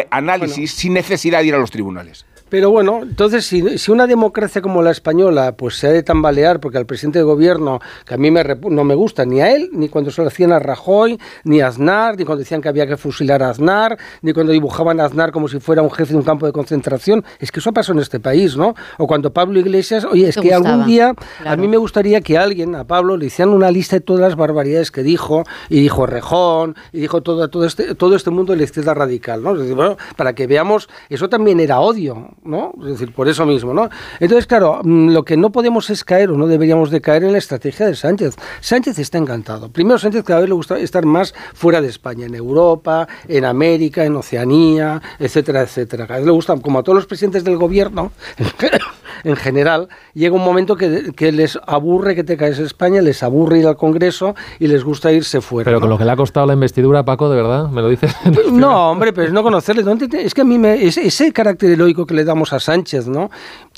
[0.10, 2.26] análisis sin necesidad de ir a los tribunales.
[2.54, 6.78] Pero bueno, entonces si, una democracia como la española pues se ha de tambalear porque
[6.78, 9.90] al presidente de gobierno, que a mí me, no me gusta ni a él, ni
[9.90, 12.96] cuando se lo hacían a Rajoy, ni a Aznar, ni cuando decían que había que
[12.96, 16.24] fusilar a Aznar, ni cuando dibujaban a Aznar como si fuera un jefe de un
[16.24, 18.76] campo de concentración, es que eso pasó en este país, ¿no?
[19.00, 22.76] O cuando Pablo Iglesias, oye, es que algún día a mí me gustaría que alguien,
[22.76, 26.76] a Pablo, le hicieran una lista de todas las barbaridades que dijo, y dijo Rejón,
[26.92, 29.98] y dijo todo, todo, este, todo este mundo de la izquierda radical, ¿no?
[30.16, 32.74] para que veamos, eso también era odio, ¿no?
[32.82, 33.90] Es decir, por eso mismo, ¿no?
[34.20, 37.32] Entonces, claro, mm, lo que no podemos es caer o no deberíamos de caer en
[37.32, 38.36] la estrategia de Sánchez.
[38.62, 39.70] Sánchez está encantado.
[39.70, 44.06] Primero, Sánchez cada vez le gusta estar más fuera de España, en Europa, en América,
[44.06, 46.08] en Oceanía, etcétera, etcétera.
[46.08, 48.12] Cada vez le gusta, como a todos los presidentes del gobierno,
[49.24, 53.24] en general, llega un momento que, que, les aburre que te caes en España, les
[53.24, 55.66] aburre ir al Congreso y les gusta irse fuera.
[55.66, 58.16] Pero con lo que le ha costado la investidura, Paco, de verdad, ¿me lo dices?
[58.52, 59.84] no, hombre, pero es no conocerle.
[60.20, 63.30] Es que a mí me, ese carácter heroico que le damos a Sánchez, ¿no?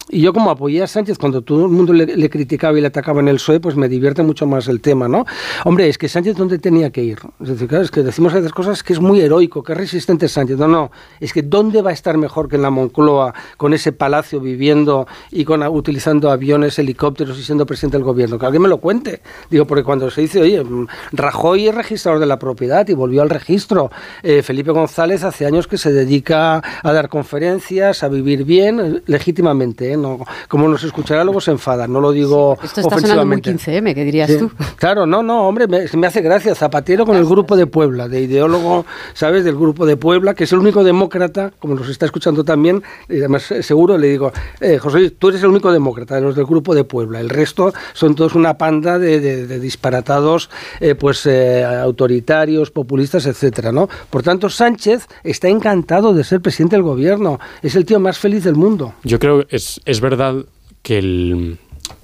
[0.09, 3.21] Y yo como apoyé a Sánchez cuando todo el mundo le, criticaba y le atacaba
[3.21, 5.25] en el PSOE, pues me divierte mucho más el tema, ¿no?
[5.63, 7.17] Hombre, es que Sánchez dónde tenía que ir.
[7.41, 9.77] Es decir, claro, es que decimos a veces cosas que es muy heroico, que es
[9.77, 10.59] resistente Sánchez.
[10.59, 13.93] No, no, es que ¿dónde va a estar mejor que en la Moncloa, con ese
[13.93, 18.37] palacio viviendo y con utilizando aviones, helicópteros y siendo presidente del gobierno?
[18.37, 19.21] Que alguien me lo cuente.
[19.49, 23.23] Digo, porque cuando se dice, oye, mm, Rajoy es registrador de la propiedad y volvió
[23.23, 23.89] al registro.
[24.21, 29.93] Eh, Felipe González hace años que se dedica a dar conferencias, a vivir bien, legítimamente,
[29.93, 29.94] ¿eh?
[29.95, 29.97] ¿Eh?
[29.97, 33.93] No, como nos escuchará luego se enfada, no lo digo Esto está sonando muy 15M,
[33.95, 34.37] ¿qué dirías Sí.
[34.37, 34.51] tú?
[34.77, 36.53] Claro, no, no, hombre, me, me hace gracia.
[36.55, 39.43] Zapatero con el grupo de Puebla, de ideólogo, ¿sabes?
[39.43, 43.17] Del grupo de Puebla, que es el único demócrata, como nos está escuchando también, y
[43.19, 44.31] además eh, seguro le digo,
[44.61, 47.19] eh, José Luis, tú eres el único demócrata de los del grupo de Puebla.
[47.19, 53.25] El resto son todos una panda de, de- de disparatados, eh, pues eh, autoritarios, populistas,
[53.25, 53.87] etcétera, ¿no?
[54.09, 57.39] Por tanto, Sánchez está encantado de ser presidente del gobierno.
[57.61, 58.93] Es el tío más feliz del mundo.
[59.03, 60.35] Yo creo que es, es verdad
[60.81, 61.57] que el-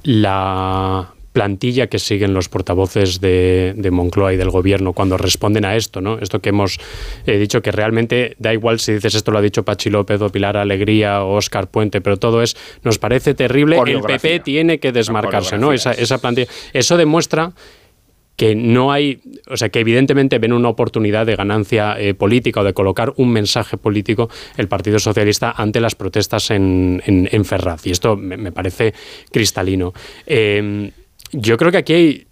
[0.04, 5.78] la plantilla que siguen los portavoces de, de Moncloa y del gobierno cuando responden a
[5.78, 6.20] esto, ¿no?
[6.20, 6.78] Esto que hemos
[7.26, 10.30] eh, dicho que realmente da igual si dices esto lo ha dicho Pachi López o
[10.30, 14.02] Pilar Alegría o Óscar Puente, pero todo es nos parece terrible, el.
[14.02, 15.72] PP tiene que desmarcarse, ¿no?
[15.72, 16.48] Esa, esa plantilla.
[16.74, 17.54] Eso demuestra
[18.36, 19.20] que no hay,
[19.50, 23.32] o sea, que evidentemente ven una oportunidad de ganancia eh, política o de colocar un
[23.32, 27.86] mensaje político el Partido Socialista ante las protestas en, en, Ferraz.
[27.86, 28.94] Y esto me, parece
[29.32, 29.94] cristalino.
[30.26, 30.92] Eh,
[31.34, 32.28] yo creo que aquí hay-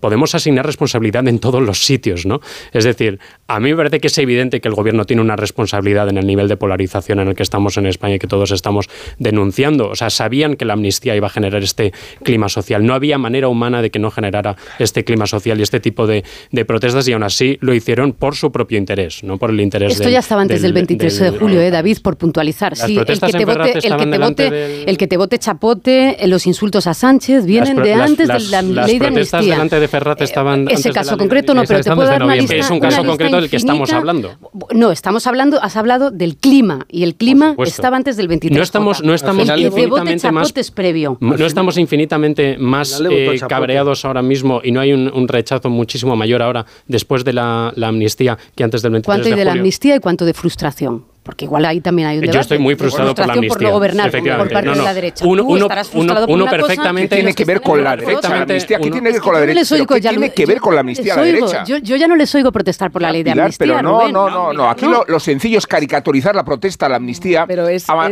[0.00, 2.40] podemos asignar responsabilidad en todos los sitios, ¿no?
[2.72, 6.08] Es decir, a mí me parece que es evidente que el gobierno tiene una responsabilidad
[6.08, 8.88] en el nivel de polarización en el que estamos en España y que todos estamos
[9.18, 9.88] denunciando.
[9.90, 11.92] O sea, sabían que la amnistía iba a generar este
[12.22, 12.84] clima social.
[12.84, 16.24] No había manera humana de que no generara este clima social y este tipo de,
[16.52, 19.92] de protestas y aún así lo hicieron por su propio interés, no por el interés
[19.92, 22.72] Esto del- ya estaba antes del, 23 de julio, ¿eh, David, por puntualizar.
[22.76, 25.06] Las Sí, el que, te vote, el, que estaban te delante vote, del- el que
[25.06, 28.86] te vote chapote, eh, los insultos a Sánchez vienen de antes las- de la las
[28.86, 29.54] ley de protestas amnistía.
[29.54, 32.08] delante de Ferraz estaban antes Ese de la caso de concreto no, pero te puedo
[32.08, 32.54] dar una lista.
[32.56, 34.32] Es un caso concreto del que estamos hablando.
[34.74, 38.56] No, estamos hablando, has hablado del clima y el clima estaba antes del 23.
[38.56, 41.16] No estamos- no estamos el infinitamente más- es previo.
[41.20, 46.16] No estamos infinitamente más eh, cabreados ahora mismo y no hay un, un rechazo muchísimo
[46.16, 49.44] mayor ahora después de la, la amnistía que antes del 23 ¿Cuánto hay de de
[49.44, 51.04] la amnistía y cuánto de frustración?
[51.28, 52.40] Porque igual ahí también hay un Yo debate.
[52.40, 53.54] estoy muy frustrado por la amnistía.
[53.58, 55.26] por no gobernar por parte No, de la derecha.
[55.26, 57.08] Uno, Tú uno- estarás uno- frustrado por uno una cosa perfectamente.
[57.10, 58.28] ¿Qué tiene que ver con la derecha?
[58.30, 59.60] La amnistía, ¿qué uno- tiene que ver con la Yo derecha?
[59.60, 61.64] les ¿Pero oigo, ¿Qué ya no- tiene que ver con la amnistía la derecha?
[61.64, 63.58] Yo, yo ya no les oigo protestar por la ley de amnistía.
[63.66, 64.70] pero no, no, no, no.
[64.70, 67.46] Aquí lo, lo sencillo es caricaturizar la protesta, la amnistía,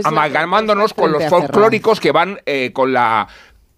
[0.05, 3.27] amalgamándonos con los folclóricos que van eh, con la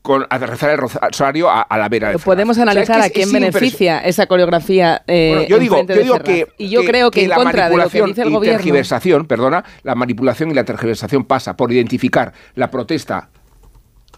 [0.03, 2.25] con a rezar el rosario a, a la vera de Ferraz.
[2.25, 5.49] podemos O sea, es que analizar es- a quién es beneficia esa coreografía eh, Bueno,
[5.49, 7.77] yo en digo, yo de digo que, y yo creo que, en la contra de
[7.77, 11.57] lo que manipulación dice el y gobierno tergiversación, perdona, la manipulación y la tergiversación pasa
[11.57, 13.29] por identificar la protesta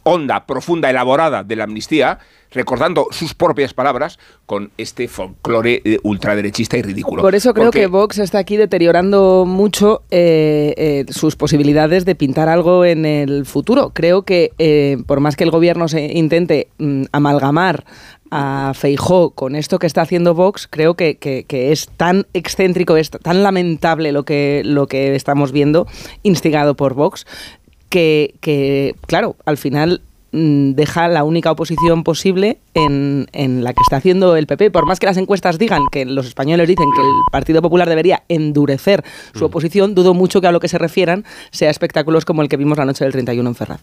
[0.02, 2.18] honda, profunda, elaborada de la amnistía,
[2.52, 7.22] recordando sus propias palabras con este folclore eh, ultraderechista y ridículo.
[7.22, 12.14] Por eso creo Porque- que Vox está aquí deteriorando mucho eh, eh, sus posibilidades de
[12.14, 13.90] pintar algo en el futuro.
[13.94, 17.84] Creo que eh, por más que el gobierno se intente mm, amalgamar
[18.32, 22.96] a Feijó con esto que está haciendo Vox, creo que, que- que es tan excéntrico,
[22.96, 25.86] es tan lamentable lo que, lo que estamos viendo,
[26.22, 27.26] instigado por Vox,
[27.88, 30.00] que, que, claro, al final
[30.32, 34.70] deja la única oposición posible en, en la que está haciendo el PP.
[34.70, 38.22] Por más que las encuestas digan que los españoles dicen que el Partido Popular debería
[38.28, 39.04] endurecer
[39.34, 42.56] su oposición, dudo mucho que a lo que se refieran sea espectáculos como el que
[42.56, 43.80] vimos la noche del 31 en Ferraz.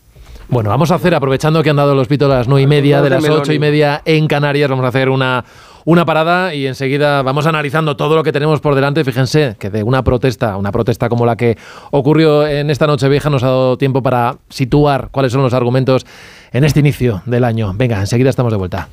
[0.50, 3.02] Bueno, vamos a hacer, aprovechando que han dado los pitos a las nueve y media,
[3.02, 3.42] de las Meloni.
[3.42, 5.44] ocho y media en Canarias, vamos a hacer una,
[5.88, 9.06] una parada y enseguida vamos analizando todo lo que tenemos por delante.
[9.06, 11.58] Fíjense que de una protesta, una protesta como la que
[11.92, 16.06] ocurrió en esta noche vieja, nos ha dado tiempo para situar cuáles son los argumentos
[16.52, 17.72] en este inicio del año.
[17.74, 18.90] Venga, enseguida estamos de vuelta.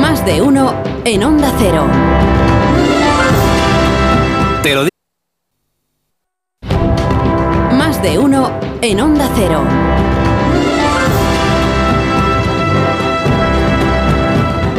[0.00, 1.86] Más de uno en Onda Cero.
[4.64, 4.88] Te lo
[7.78, 8.50] Más de uno
[8.80, 9.62] en Onda Cero.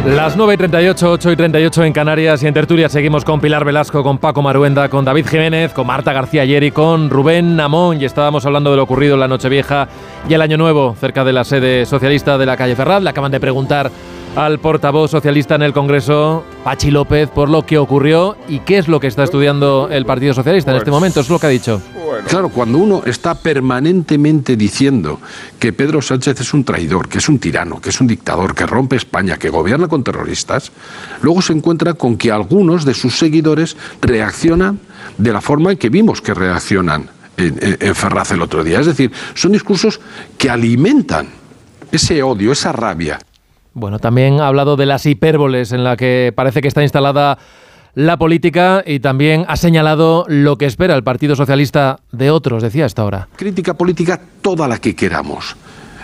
[0.06, 3.64] Las 9 y 38, 8 y 38 en Canarias y en Tertulia seguimos con Pilar
[3.64, 7.98] Velasco, con Paco Maruenda, con David Jiménez, con Marta García ayer y con Rubén Namón.
[7.98, 9.88] Y estábamos hablando de lo ocurrido en la Nochevieja
[10.28, 13.02] y el Año Nuevo, cerca de la sede socialista de la calle Ferraz.
[13.02, 13.90] Le acaban de preguntar
[14.36, 18.88] al portavoz socialista en el Congreso, Pachi López, por lo que ocurrió y qué es
[18.88, 21.20] lo que está estudiando el Partido Socialista en este momento.
[21.20, 21.80] Es lo que ha dicho.
[22.28, 25.20] Claro, cuando uno está permanentemente diciendo
[25.60, 28.66] que Pedro Sánchez es un traidor, que es un tirano, que es un dictador, que
[28.66, 30.72] rompe España, que gobierna con terroristas,
[31.22, 34.80] luego se encuentra con que algunos de sus seguidores reaccionan
[35.16, 38.80] de la forma en que vimos que reaccionan en, en- en Ferraz el otro día.
[38.80, 40.00] Es decir, son discursos
[40.38, 41.28] que alimentan
[41.92, 43.20] ese odio, esa rabia.
[43.74, 47.38] Bueno, también ha hablado de las hipérboles en la que parece que está instalada
[47.94, 52.86] la política y también ha señalado lo que espera el Partido Socialista de otros, decía
[52.86, 53.28] hasta ahora.
[53.36, 55.56] Crítica política toda la que queramos.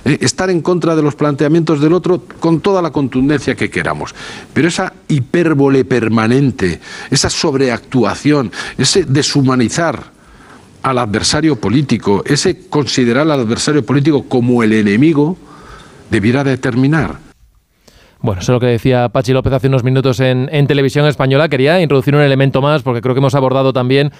[0.05, 4.15] Eh, estar en contra de los planteamientos del otro con toda la contundencia que queramos.
[4.53, 10.05] Pero esa hipérbole permanente, esa sobreactuación, ese deshumanizar
[10.83, 15.37] al adversario político, ese considerar al adversario político como el enemigo,
[16.11, 17.30] debiera determinar.
[18.23, 21.49] Bueno, eso es lo que decía Pachi López hace unos minutos en, televisión española.
[21.49, 24.13] Quería introducir un elemento más porque creo que hemos abordado también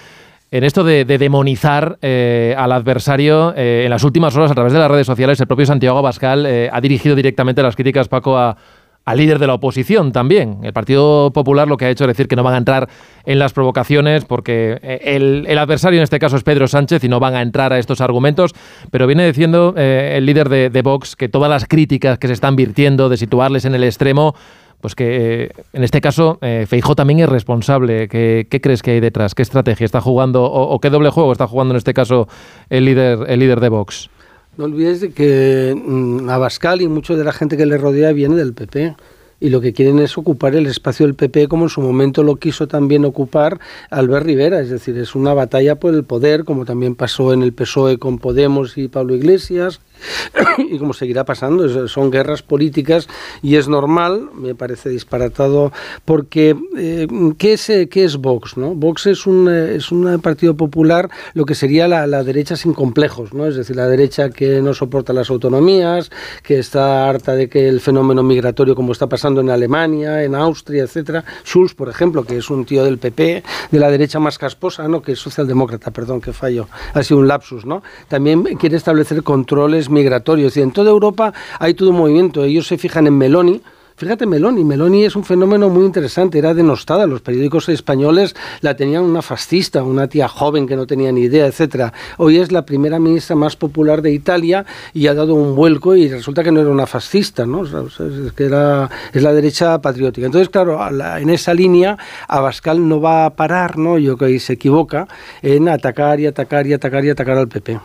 [0.49, 3.53] en esto de, demonizar eh, al adversario.
[3.55, 6.47] Eh, en las últimas horas, a través de las redes sociales, el propio Santiago Abascal
[6.47, 8.57] eh, ha dirigido directamente las críticas, Paco, a,
[9.05, 10.59] al líder de la oposición también.
[10.63, 12.89] El Partido Popular lo que ha hecho es decir que no van a entrar
[13.25, 17.19] en las provocaciones porque eh, el, adversario en este caso es Pedro Sánchez y no
[17.19, 18.53] van a entrar a estos argumentos,
[18.91, 22.55] pero viene diciendo eh, el líder de, Vox que todas las críticas que se están
[22.55, 24.35] virtiendo de situarles en el extremo,
[24.81, 28.07] pues que eh, en este caso Feijó también es responsable.
[28.07, 29.35] ¿Qué, crees que hay detrás?
[29.35, 32.27] ¿Qué estrategia está jugando o, o, qué doble juego está jugando en este caso
[32.69, 34.09] el líder, el líder de Vox?
[34.57, 38.35] No olvides de que mm, Abascal y mucho de la gente que le rodea viene
[38.35, 38.95] del PP
[39.41, 42.35] y lo que quieren es ocupar el espacio del PP como en su momento lo
[42.35, 46.95] quiso también ocupar Albert Rivera, es decir, es una batalla por el poder, como también
[46.95, 49.81] pasó en el PSOE con Podemos y Pablo Iglesias,
[50.57, 53.07] y como seguirá pasando, son guerras políticas
[53.41, 55.71] y es normal, me parece disparatado,
[56.05, 58.57] porque eh, ¿qué, es, eh, ¿qué es Vox?
[58.57, 58.73] ¿no?
[58.75, 62.73] Vox es un, eh, es un partido popular, lo que sería la, la, derecha sin
[62.73, 63.45] complejos, ¿no?
[63.45, 66.11] es decir, la derecha que no soporta las autonomías,
[66.43, 70.83] que está harta de que el fenómeno migratorio, como está pasando en Alemania, en Austria,
[70.83, 74.87] etcétera, Schulz, por ejemplo, que es un tío del PP, de la derecha más casposa,
[74.87, 75.01] ¿no?
[75.01, 77.83] que es socialdemócrata, perdón, que fallo, ha sido un lapsus, ¿no?
[78.07, 80.57] También quiere establecer controles migratorios.
[80.57, 82.43] Y en toda Europa hay todo un movimiento.
[82.43, 83.61] Ellos se fijan en Meloni,
[84.01, 89.03] Fíjate Meloni, Meloni es un fenómeno muy interesante, era denostada, los periódicos españoles la tenían
[89.03, 91.93] una fascista, una tía joven que no tenía ni idea, etcétera.
[92.17, 94.65] Hoy es la primera ministra más popular de Italia
[94.95, 97.63] y ha dado un vuelco y resulta que no era una fascista, ¿no?
[97.63, 100.25] es que era es la derecha patriótica.
[100.25, 100.79] Entonces, claro,
[101.19, 101.95] en esa línea
[102.27, 103.99] Abascal no va a parar, ¿no?
[103.99, 105.07] Yo creo que se equivoca
[105.43, 107.79] en atacar y atacar y atacar y atacar al PP.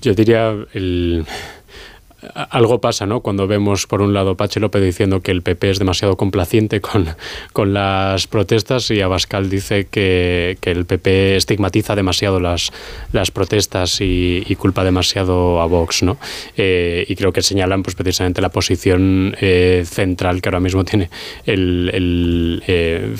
[0.00, 1.26] Yo diría el
[2.34, 3.20] algo pasa, ¿no?
[3.20, 7.08] Cuando vemos, por un lado, Pache López diciendo que el PP es demasiado complaciente con,
[7.52, 12.72] con las protestas y Abascal dice que, que, el PP estigmatiza demasiado las,
[13.12, 16.18] las protestas y, culpa demasiado a Vox, ¿no?
[16.56, 21.08] Eh, y creo que señalan, pues, precisamente la posición eh, central que ahora mismo tiene
[21.46, 23.16] el, el eh,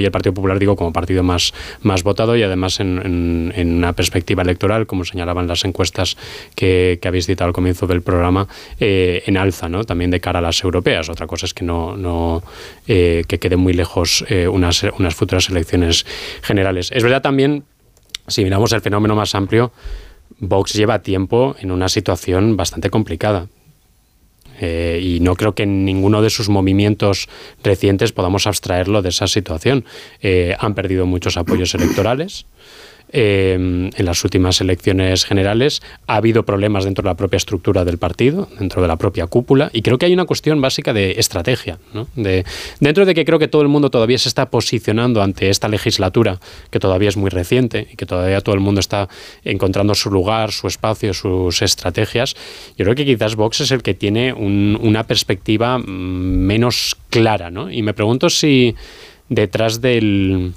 [0.00, 3.92] y el Partido Popular, digo, como partido más, más votado y además en, en, una
[3.92, 6.16] perspectiva electoral, como señalaban las encuestas
[6.56, 8.39] que, que habéis citado al comienzo del programa,
[8.78, 11.08] eh, en alza, también de cara a las europeas.
[11.08, 12.42] Otra cosa es que no,
[12.86, 14.84] eh, que queden muy lejos eh, unas
[15.14, 16.06] futuras elecciones
[16.42, 16.90] generales.
[16.92, 17.64] Es verdad también,
[18.26, 19.72] si miramos el fenómeno más amplio,
[20.38, 23.48] Vox lleva tiempo en una situación bastante complicada.
[24.60, 27.28] y no creo que en ninguno de sus movimientos
[27.64, 29.84] recientes podamos abstraerlo de esa situación.
[30.58, 32.44] han perdido muchos apoyos electorales.
[33.12, 35.82] Em, en las últimas elecciones generales.
[36.06, 39.68] Ha habido problemas dentro de la propia estructura del partido, dentro de la propia cúpula,
[39.72, 41.80] y creo que hay una cuestión básica de estrategia.
[42.14, 42.44] De,
[42.78, 46.38] dentro de que creo que todo el mundo todavía se está posicionando ante esta legislatura,
[46.70, 49.08] que todavía es muy reciente y que todavía todo el mundo está
[49.44, 52.36] encontrando su lugar, su espacio, sus estrategias,
[52.76, 57.50] yo creo que quizás Vox es el que tiene una perspectiva mm, menos clara.
[57.50, 57.72] ¿no?
[57.72, 58.76] Y me pregunto si
[59.28, 60.52] detrás del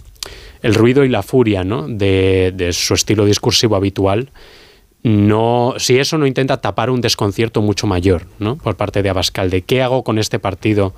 [0.63, 1.87] el ruido y la furia ¿no?
[1.87, 4.31] de, su estilo discursivo habitual,
[5.03, 8.55] no, si eso no intenta tapar un desconcierto mucho mayor ¿no?
[8.55, 10.93] por parte de Abascal, de qué hago con este partido,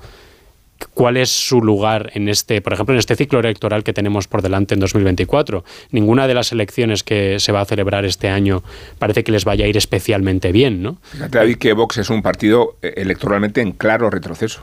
[0.94, 4.42] cuál es su lugar en este, por ejemplo, en este ciclo electoral que tenemos por
[4.42, 5.64] delante en 2024.
[5.90, 8.62] Ninguna de las elecciones que se va a celebrar este año
[9.00, 10.98] parece que les vaya a ir especialmente bien, ¿no?
[11.02, 14.62] Fíjate, David, que Vox es un partido eh, electoralmente en claro retroceso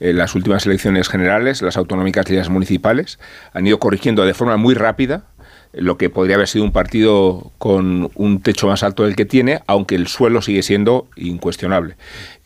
[0.00, 3.18] en las últimas elecciones generales, las autonómicas y las municipales,
[3.52, 5.24] han ido corrigiendo de forma muy rápida
[5.72, 9.60] lo que podría haber sido un partido con un techo más alto del que tiene,
[9.66, 11.96] aunque el suelo sigue siendo incuestionable.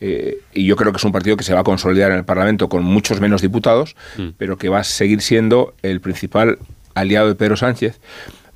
[0.01, 2.25] Eh, y yo creo que es un partido que se va a consolidar en el
[2.25, 4.29] Parlamento con muchos menos diputados, mm.
[4.37, 6.59] pero que va a seguir siendo el principal
[6.95, 7.99] aliado de Pedro Sánchez,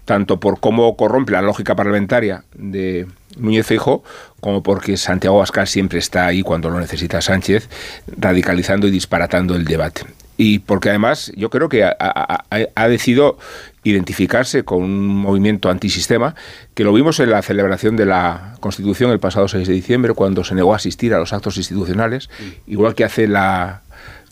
[0.08, 4.04] tanto por cómo corrompe la lógica parlamentaria de Núñez Feijóo,
[4.40, 7.70] como porque Santiago Abascal siempre está ahí cuando lo necesita Sánchez,
[8.18, 10.06] radicalizando y disparatando el debate.
[10.38, 13.38] Y porque además yo creo que ha, decidido
[13.84, 16.36] identificarse con un movimiento antisistema,
[16.74, 20.46] que lo vimos en la celebración de la Constitución el pasado 6 de diciembre, cuando
[20.46, 22.30] se negó a asistir a los actos institucionales,
[22.66, 23.82] igual que hace la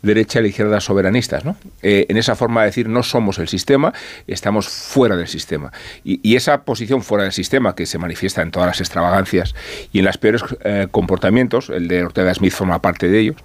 [0.06, 1.58] derecha y la izquierda soberanistas, ¿no?
[1.82, 3.94] Eh, en esa forma de decir no somos el sistema,
[4.28, 5.72] estamos fuera del sistema.
[6.04, 9.56] Y, esa posición fuera del sistema, que se manifiesta en todas las extravagancias
[9.94, 13.38] y en los peores eh, comportamientos, el de Ortega Smith forma parte de ellos,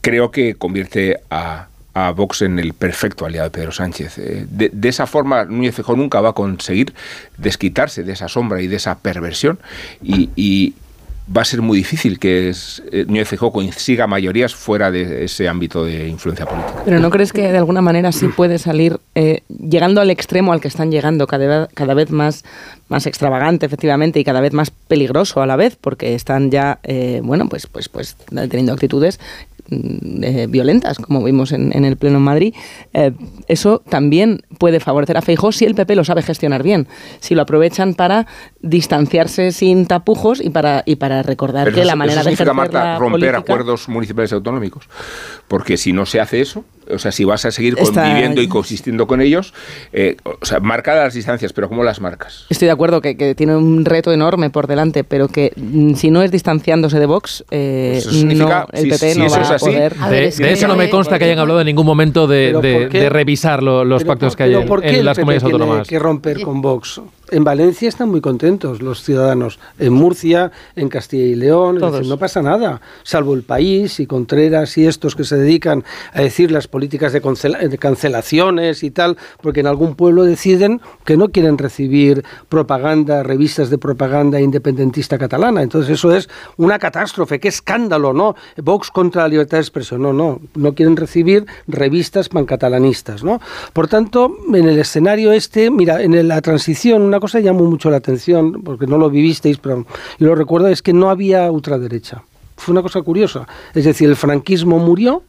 [0.00, 1.66] creo que convierte a
[2.14, 4.18] Vox en el perfecto aliado de Pedro Sánchez.
[4.18, 6.94] Eh, de, esa forma, Núñez Feijóo nunca va a conseguir
[7.36, 9.58] desquitarse de esa sombra y de esa perversión
[10.02, 10.74] y
[11.34, 15.48] va a ser muy difícil que es, eh, Núñez Feijóo consiga mayorías fuera de ese
[15.48, 16.82] ámbito de influencia política.
[16.84, 20.60] Pero ¿no crees que de alguna manera sí puede salir, eh, llegando al extremo al
[20.60, 22.44] que están llegando, cada cada vez más,
[22.88, 27.20] más extravagante, efectivamente, y cada vez más peligroso a la vez, porque están ya, eh,
[27.22, 29.18] bueno, pues, pues, pues teniendo actitudes
[30.22, 32.54] eh, violentas, como vimos en, en, el Pleno en Madrid,
[32.92, 33.12] eh,
[33.48, 36.86] eso también puede favorecer a Feijóo si el PP lo sabe gestionar bien,
[37.20, 38.26] si lo aprovechan para
[38.60, 42.52] distanciarse sin tapujos y para, y para recordar Pero que eso, la manera eso de
[42.52, 44.88] Marta, la romper política- acuerdos municipales y autonómicos.
[45.48, 48.48] Porque si no se hace eso, o sea, si vas a seguir Está- conviviendo y
[48.48, 49.52] coexistiendo con ellos,
[49.92, 52.46] eh, o sea, marca las distancias, pero ¿cómo las marcas?
[52.50, 56.10] Estoy de acuerdo que, que tiene un reto enorme por delante, pero que mm, si
[56.10, 59.46] no es distanciándose de Vox, eh, eso significa, no, el PP si no eso va
[59.48, 59.94] a así, poder.
[59.96, 62.88] De, de eso no me consta que hayan hablado en ningún momento de, de- ¿por
[62.88, 63.00] qué?
[63.00, 65.22] de revisar lo- los Pero pactos por- que hay en, ¿por qué el las PP
[65.22, 65.88] comunidades tiene autónomas.
[65.88, 67.00] que romper con Vox?
[67.32, 72.06] En Valencia están muy contentos los ciudadanos, en Murcia, en Castilla y León, es decir,
[72.06, 76.50] no pasa nada, salvo el país y Contreras y estos que se dedican a decir
[76.50, 82.22] las políticas de cancelaciones y tal, porque en algún pueblo deciden que no quieren recibir
[82.50, 85.62] propaganda, revistas de propaganda independentista catalana.
[85.62, 86.28] Entonces eso es
[86.58, 88.36] una catástrofe, qué escándalo, ¿no?
[88.62, 93.40] Vox contra la libertad de expresión, no, no, no quieren recibir revistas pancatalanistas, ¿no?
[93.72, 97.98] Por tanto, en el escenario este, mira, en la transición, una cosa llamó mucho la
[97.98, 99.86] atención, porque no lo vivisteis, pero
[100.18, 102.24] yo lo recuerdo, es que no había ultraderecha.
[102.56, 103.46] Fue una cosa curiosa.
[103.74, 105.22] Es decir, el franquismo murió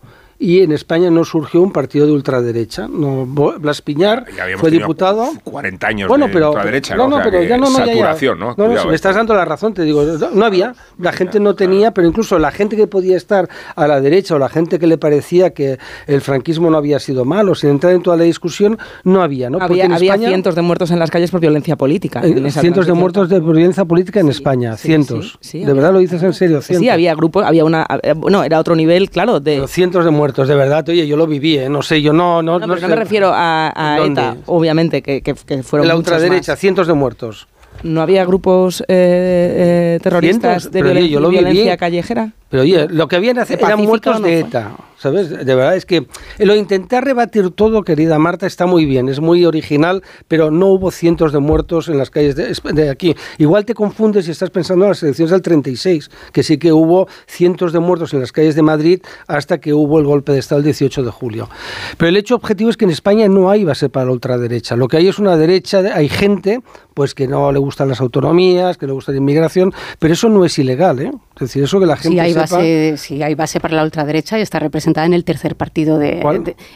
[0.46, 2.88] y en España no surgió un partido de ultraderecha.
[2.90, 4.26] No, Blas Piñar
[4.58, 5.30] fue diputado.
[5.44, 7.18] 40 años Bueno, de pero ultraderecha, no, ¿no?
[7.18, 7.92] no, pero ya no, no, ya, ya.
[7.94, 8.46] saturación, ¿no?
[8.48, 11.12] No, no, Cuidado, si me estás dando la razón, te digo, no, no había, la
[11.14, 14.50] gente no tenía, pero incluso la gente que podía estar a la derecha o la
[14.50, 15.78] gente que le parecía que
[16.08, 19.60] el franquismo no había sido malo, sin entrar en toda la discusión, no había, ¿no?
[19.60, 22.22] Porque Había, en había España- cientos de muertos en las calles por violencia política.
[22.24, 25.38] eh, en esa cientos de muertos de violencia política en España, sí, cientos.
[25.40, 26.62] sí, sí, ¿De había- verdad lo dices en serio?
[26.62, 26.92] Sí, Cientos.
[26.94, 29.54] había grupos, había una, eh, bueno, era otro nivel, claro, de...
[29.56, 30.88] Pero cientos de muertos, de verdad.
[30.90, 31.70] Oye, yo lo viví, ¿eh?
[31.70, 32.42] no sé, yo no...
[32.42, 34.06] No, No, no no me refiero a, a.
[34.06, 36.60] ETA, obviamente, que, que, que fueron la ultraderecha, más.
[36.60, 37.48] cientos de muertos.
[37.84, 41.44] ¿No había grupos eh, eh, terroristas Cientos, de violen- yo lo viví.
[41.44, 42.32] violencia callejera?
[42.54, 44.42] Pero oye, lo que habían ¿De eran muertos no de?
[44.42, 45.32] ETA, ¿sabes?
[45.32, 46.06] De verdad es que
[46.38, 50.92] lo intentar rebatir todo, querida Marta, está muy bien, es muy original, pero no hubo
[50.92, 53.16] cientos de muertos en las calles de, de aquí.
[53.40, 57.08] Igual te confundes si estás pensando en las elecciones del 36, que sí que hubo
[57.26, 60.60] cientos de muertos en las calles de Madrid hasta que hubo el golpe de Estado
[60.60, 61.50] el 18 de julio.
[61.98, 64.76] Pero el hecho objetivo es que en España no hay base para la ultraderecha.
[64.76, 66.62] Lo que hay es una derecha, hay gente
[66.94, 70.46] pues que no le gustan las autonomías, que le gusta la inmigración, pero eso no
[70.46, 71.12] es ilegal, ¿eh?
[71.36, 72.20] Es decir, eso que la gente Sí
[72.52, 76.22] base, sí hay base para la ultraderecha y está representada en el tercer partido de,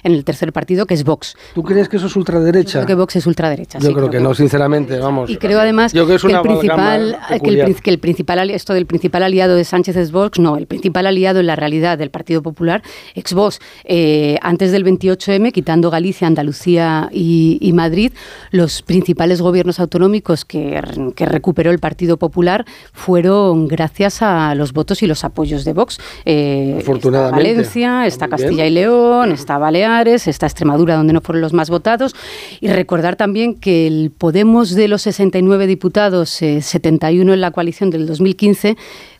[0.03, 1.35] en el tercer partido que es Vox.
[1.53, 2.79] ¿Tú crees que eso es ultraderecha?
[2.79, 3.79] Creo que Vox es ultraderecha.
[3.79, 5.29] Yo sí, creo que no, sinceramente, vamos.
[5.29, 8.85] Y creo además Yo creo que es el principal, que, el, que principal esto del
[8.85, 12.41] principal aliado de Sánchez es Vox, no, el principal aliado en la realidad del Partido
[12.41, 12.81] Popular,
[13.15, 18.11] ex Vox, eh, antes del 28M, quitando Galicia, Andalucía y, y Madrid,
[18.51, 20.81] los principales gobiernos autonómicos que,
[21.15, 25.99] que recuperó el Partido Popular fueron gracias a los votos y los apoyos de Vox.
[26.25, 27.49] Eh, Afortunadamente.
[27.49, 28.37] Está Valencia, está bien.
[28.37, 32.15] Castilla y León, está Baleares, está Extremadura, donde no fueron los más votados.
[32.61, 37.89] Y recordar también que el Podemos de los 69 diputados, eh, 71 en la coalición
[37.89, 38.77] del 2015,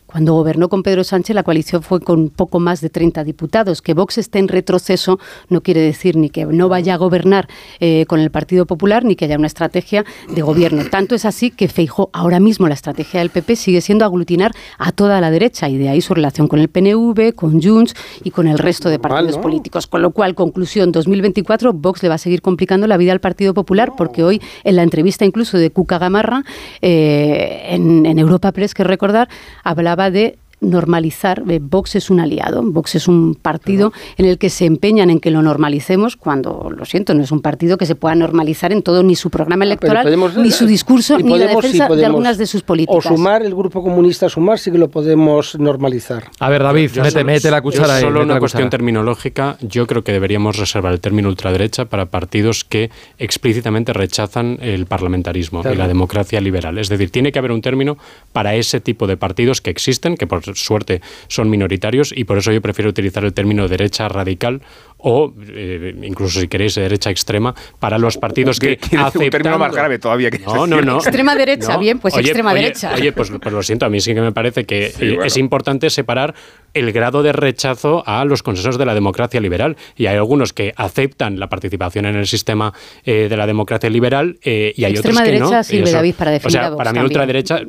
[0.08, 3.82] cuando gobernó con Pedro Sánchez, la coalición fue con poco más de 30 diputados.
[3.82, 5.18] Que Vox esté en retroceso
[5.50, 7.46] no quiere decir ni que no vaya a gobernar
[7.78, 10.82] eh, con el Partido Popular, ni que haya una estrategia de gobierno.
[10.90, 14.92] Tanto es así que Feijó, ahora mismo la estrategia del PP sigue siendo aglutinar a
[14.92, 17.94] toda la derecha, y de ahí su relación con el PNV, con Junts
[18.24, 19.42] y con el resto de partidos ¿no?
[19.42, 19.86] políticos.
[19.86, 23.52] Con lo cual, conclusión, 2024, Vox le va a seguir complicando la vida al Partido
[23.52, 26.44] Popular, porque hoy, en la entrevista incluso de Cuca Gamarra,
[26.80, 29.28] eh, en, en Europa Press, que recordar,
[29.64, 34.50] hablaba de normalizar, eh, Vox es un aliado, Vox es un partido en el que
[34.50, 37.94] se empeñan en que lo normalicemos, cuando, lo siento, no es un partido que se
[37.94, 41.28] pueda normalizar en todo, ni su programa Pero electoral, podemos- ni su discurso, ni la
[41.46, 43.04] podemos- sí, defensa de algunas de sus O políticas.
[43.04, 46.24] sumar, el Grupo Comunista Sumar sí que lo podemos normalizar.
[46.40, 48.02] A ver, David, Yo mete, solo- mete la cuchara ahí.
[48.02, 48.70] Solo una la cuestión cuchara.
[48.70, 49.56] terminológica.
[49.60, 55.60] Yo creo que deberíamos reservar el término ultraderecha para partidos que explícitamente rechazan el parlamentarismo
[55.62, 55.74] Claro.
[55.74, 56.78] y la democracia liberal.
[56.78, 57.96] Es decir, tiene que haber un término
[58.32, 62.52] para ese tipo de partidos que existen, que por suerte son minoritarios y por eso
[62.52, 64.62] yo prefiero utilizar el término derecha radical
[65.00, 69.72] o eh, incluso si queréis derecha extrema para los partidos que decir un término más
[69.72, 70.96] grave todavía que no, no, no.
[70.96, 71.78] Extrema derecha, No.
[71.78, 72.92] bien, pues Oye, extrema oye, derecha.
[72.94, 75.24] Oye, pues, pues lo siento, a mí sí que me parece que Sí, eh, bueno.
[75.24, 76.34] es importante separar
[76.74, 79.76] el grado de rechazo a los consensos de la democracia liberal.
[79.96, 82.72] Y hay algunos que aceptan la participación en el sistema
[83.04, 85.50] eh, de la democracia liberal eh, y hay Extrema otros que no.
[85.50, 87.04] derecha Y sirve, David, para O definir sea, a Vox para mí también.
[87.06, 87.60] ultraderecha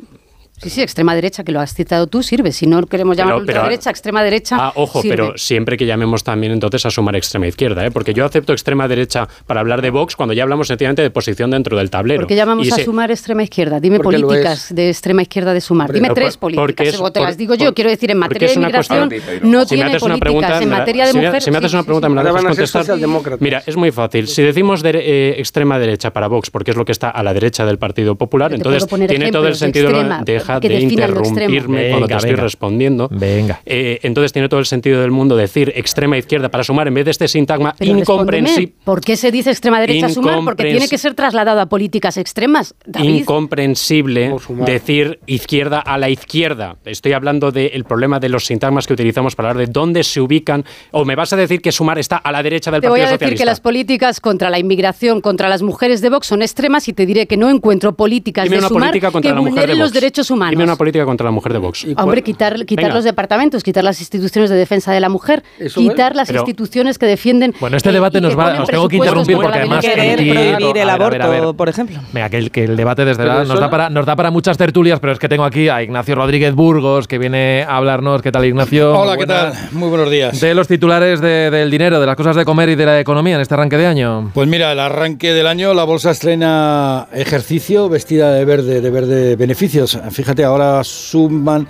[0.62, 2.52] Sí, sí, extrema derecha, que lo has citado tú, sirve.
[2.52, 4.56] Si no queremos llamar Pero- pero- ultraderecha, extrema derecha.
[4.60, 5.16] Ah, ojo, sirve.
[5.16, 7.90] pero siempre que llamemos también entonces a sumar extrema izquierda, ¿eh?
[7.90, 11.50] porque yo acepto extrema derecha para hablar de Vox cuando ya hablamos sencillamente de posición
[11.50, 12.20] dentro del tablero.
[12.20, 13.80] ¿Por qué llamamos Y a sumar extrema izquierda?
[13.80, 15.92] Dime Porque políticas de extrema izquierda de sumar.
[15.92, 16.88] Dime tres por- políticas.
[16.88, 17.72] es- o te por- las digo yo.
[17.72, 20.20] Quiero decir, en materia de inmigración cuestión- no Si me tiene haces una políticas.
[20.20, 21.42] pregunta, en materia de si mujer.
[21.42, 22.10] Si me haces sí, una pregunta, sí.
[22.14, 23.38] me la ser contestar.
[23.40, 24.28] Mira, es muy fácil.
[24.28, 27.32] Si decimos dere- eh, extrema derecha para Vox, porque es lo que está a la
[27.32, 29.88] derecha del Partido Popular, entonces tiene todo el de sentido.
[29.88, 31.50] extrema, deja que de definan lo extremo.
[31.54, 32.42] interrumpirme cuando te Venga, estoy venga.
[32.42, 33.08] respondiendo.
[33.10, 33.60] Venga.
[33.66, 37.04] Eh, entonces tiene todo el sentido del mundo decir extrema izquierda para sumar en vez
[37.04, 38.72] de este sintagma incomprensible.
[38.84, 40.40] ¿Por qué se dice extrema derecha sumar?
[40.44, 42.74] Porque tiene que ser trasladado a políticas extremas.
[42.86, 43.08] David.
[43.20, 44.34] incomprensible
[44.66, 46.76] decir izquierda a la izquierda.
[46.84, 50.64] Estoy hablando del problema de los sintagmas que utilizamos para hablar de dónde se ubican.
[50.90, 53.08] O me vas a decir que sumar está a la derecha del Te voy Partido
[53.08, 53.42] a decir Socialista.
[53.42, 57.06] que las políticas contra la inmigración, contra las mujeres de Vox son extremas y te
[57.06, 59.60] diré que no encuentro políticas Dime de una sumar política contra que la mujer de
[59.60, 59.94] vulneren los Vox.
[59.94, 60.39] derechos humanos.
[60.48, 61.86] Dime una política contra la mujer de Vox.
[61.98, 62.94] Hombre, quitar, quitar Venga.
[62.94, 66.16] los departamentos, quitar las instituciones de defensa de la mujer, Eso quitar es.
[66.16, 67.54] las Pero- instituciones que defienden.
[67.60, 69.84] Bueno, este eh, debate y nos va- os tengo que interrumpir porque además.
[69.84, 71.56] Querer prohibir el a ver, a ver, a aborto, ver.
[71.56, 71.98] por ejemplo.
[72.12, 74.56] Venga, que el, que el debate desde la- nos, da para, nos da para muchas
[74.56, 78.22] tertulias, pero es que tengo aquí a Ignacio Rodríguez Burgos, que viene a hablarnos.
[78.22, 78.98] ¿Qué tal, Ignacio?
[78.98, 79.52] Hola, ¿qué tal?
[79.72, 80.40] Muy buenos días.
[80.40, 83.34] De los titulares de- del dinero, de las cosas de comer y de la economía
[83.36, 84.30] en este arranque de año.
[84.34, 89.36] Pues mira, el arranque del año, la bolsa estrena ejercicio vestida de verde, de verde
[89.36, 89.98] beneficios.
[90.20, 91.66] Fíjate, ahora suman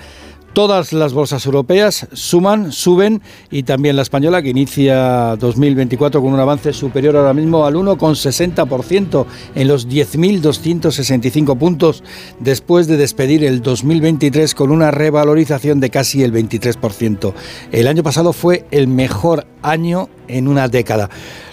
[0.53, 6.41] todas las bolsas europeas, suman, suben y también la española que inicia 2024 con un
[6.41, 9.25] avance superior ahora mismo al 1,60%
[9.55, 12.03] en los 10.265 puntos
[12.41, 17.33] después de despedir el 2023 con una revalorización de casi el 23%.
[17.71, 21.09] El año pasado fue el mejor año en una década.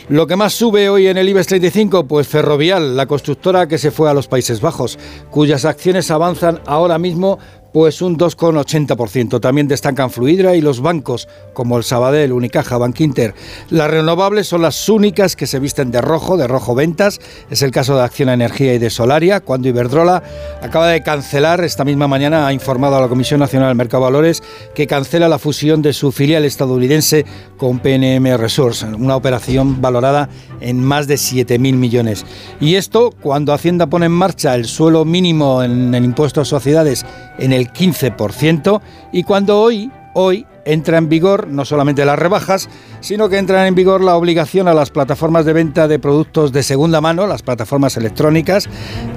[0.09, 3.91] Lo que más sube hoy en el IBEX 35, pues Ferrovial, la constructora que se
[3.91, 4.97] fue a los Países Bajos,
[5.31, 7.39] cuyas acciones avanzan ahora mismo
[7.73, 9.39] pues un 2,80%.
[9.39, 13.33] También destacan Fluidra y los bancos como el Sabadell, Unicaja, Bankinter.
[13.69, 17.19] Las renovables son las únicas que se visten de rojo, de rojo ventas.
[17.49, 20.23] Es el caso de Acción Energía y de Solaria, cuando Iberdrola
[20.61, 24.11] acaba de cancelar, esta misma mañana ha informado a la Comisión Nacional del Mercado de
[24.11, 24.43] Valores
[24.73, 27.25] que cancela la fusión de su filial estadounidense
[27.57, 30.29] con PNM Resource, una operación valorada
[30.61, 32.25] en más de 7.000 millones.
[32.59, 37.05] Y esto cuando Hacienda pone en marcha el suelo mínimo en el impuesto a sociedades
[37.39, 38.81] en el 15%
[39.11, 43.75] y cuando hoy, hoy entra en vigor no solamente las rebajas, sino que entra en
[43.75, 47.95] vigor la obligación a las plataformas de venta de productos de segunda mano, las plataformas
[47.97, 48.67] electrónicas,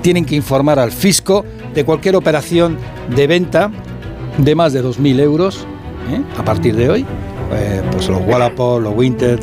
[0.00, 2.78] tienen que informar al fisco de cualquier operación
[3.14, 3.70] de venta
[4.38, 5.66] de más de 2.000 euros
[6.10, 6.22] ¿eh?
[6.38, 7.06] a partir de hoy.
[7.52, 9.40] Eh, pues los Wallapop, los Winter,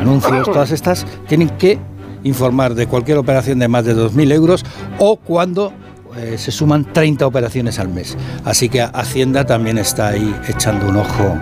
[0.00, 1.78] anuncios, todas estas, tienen que
[2.24, 4.64] informar de cualquier operación de más de 2.000 euros
[4.98, 5.72] o cuando
[6.16, 8.16] eh, se suman 30 operaciones al mes.
[8.44, 11.36] Así que Hacienda también está ahí echando un ojo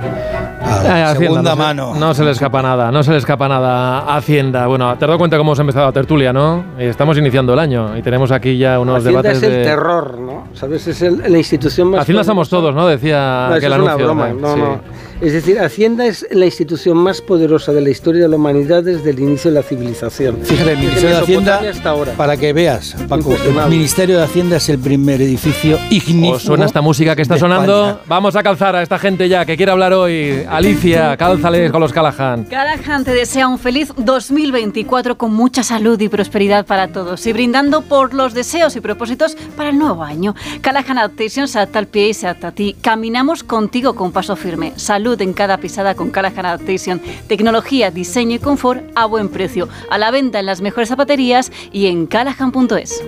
[0.61, 1.95] a Eh, la Hacienda, segunda no se- mano.
[1.95, 4.67] No se le escapa nada, no se le escapa nada a Hacienda.
[4.67, 6.65] Bueno, te has dado cuenta cómo hemos empezado la tertulia, ¿no?
[6.79, 9.65] Eh, Estamos iniciando el año y tenemos aquí ya unos Hacienda debates es el de...
[9.65, 10.45] terror, ¿no?
[10.55, 10.87] ¿Sabes?
[10.87, 12.01] Es el- la institución más...
[12.01, 12.87] Hacienda somos todos, ¿no?
[12.87, 14.05] Decía No, eso aquel es una anuncio.
[14.07, 14.29] broma.
[14.29, 14.35] ¿no?
[14.41, 14.61] No, Sí.
[14.61, 14.98] no.
[15.21, 19.11] Es decir, Hacienda es la institución más poderosa de la historia de la humanidad desde
[19.11, 20.39] el inicio de la civilización.
[20.45, 22.13] Fíjate, el Ministerio de Hacienda, hasta ahora.
[22.13, 23.69] para que veas, Paco, el.
[23.69, 26.37] Ministerio de Hacienda es el primer edificio ignífugo.
[26.37, 27.89] ¿Os suena esta música que está sonando?
[27.89, 28.05] España.
[28.07, 30.45] Vamos a calzar a esta gente ya que quiere hablar hoy.
[30.49, 32.45] Alicia, cálzales con los Callahan.
[32.45, 37.83] Callahan te desea un feliz 2024 con mucha salud y prosperidad para todos y brindando
[37.83, 40.37] por los deseos y propósitos para el nuevo año.
[40.61, 42.77] Callahan Adaptation se adapta al pie y se adapta a ti.
[42.81, 44.75] Caminamos contigo con paso firme.
[44.77, 47.01] Salud en cada pisada con Callahan Adaptation.
[47.27, 49.69] Tecnología, diseño y confort a buen precio.
[49.91, 53.03] A la venta en las mejores zapaterías y en callahan.es.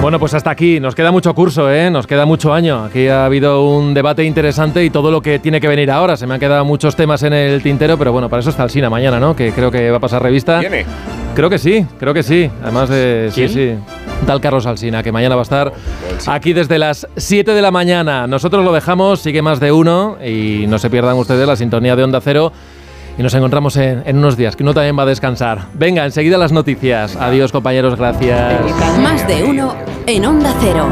[0.00, 0.80] Bueno, pues hasta aquí.
[0.80, 1.90] Nos queda mucho curso, ¿eh?
[1.90, 2.84] Nos queda mucho año.
[2.84, 6.16] Aquí ha habido un debate interesante y todo lo que tiene que venir ahora.
[6.16, 8.70] Se me han quedado muchos temas en el tintero, pero bueno, para eso está el
[8.70, 9.36] Sina mañana, ¿no?
[9.36, 10.60] Que creo que va a pasar revista.
[10.60, 10.86] ¿Viene?
[11.40, 12.50] Creo que sí, creo que sí.
[12.62, 13.30] Además de.
[13.32, 13.74] Sí, sí.
[14.26, 15.72] Tal Carlos Alsina, que mañana va a estar
[16.26, 18.26] aquí desde las 7 de la mañana.
[18.26, 22.04] Nosotros lo dejamos, sigue más de uno y no se pierdan ustedes la sintonía de
[22.04, 22.52] Onda Cero
[23.16, 25.62] y nos encontramos en, en unos días, que uno también va a descansar.
[25.72, 27.16] Venga, enseguida las noticias.
[27.16, 28.60] Adiós compañeros, gracias.
[29.00, 29.74] Más de uno
[30.06, 30.90] en Onda Cero.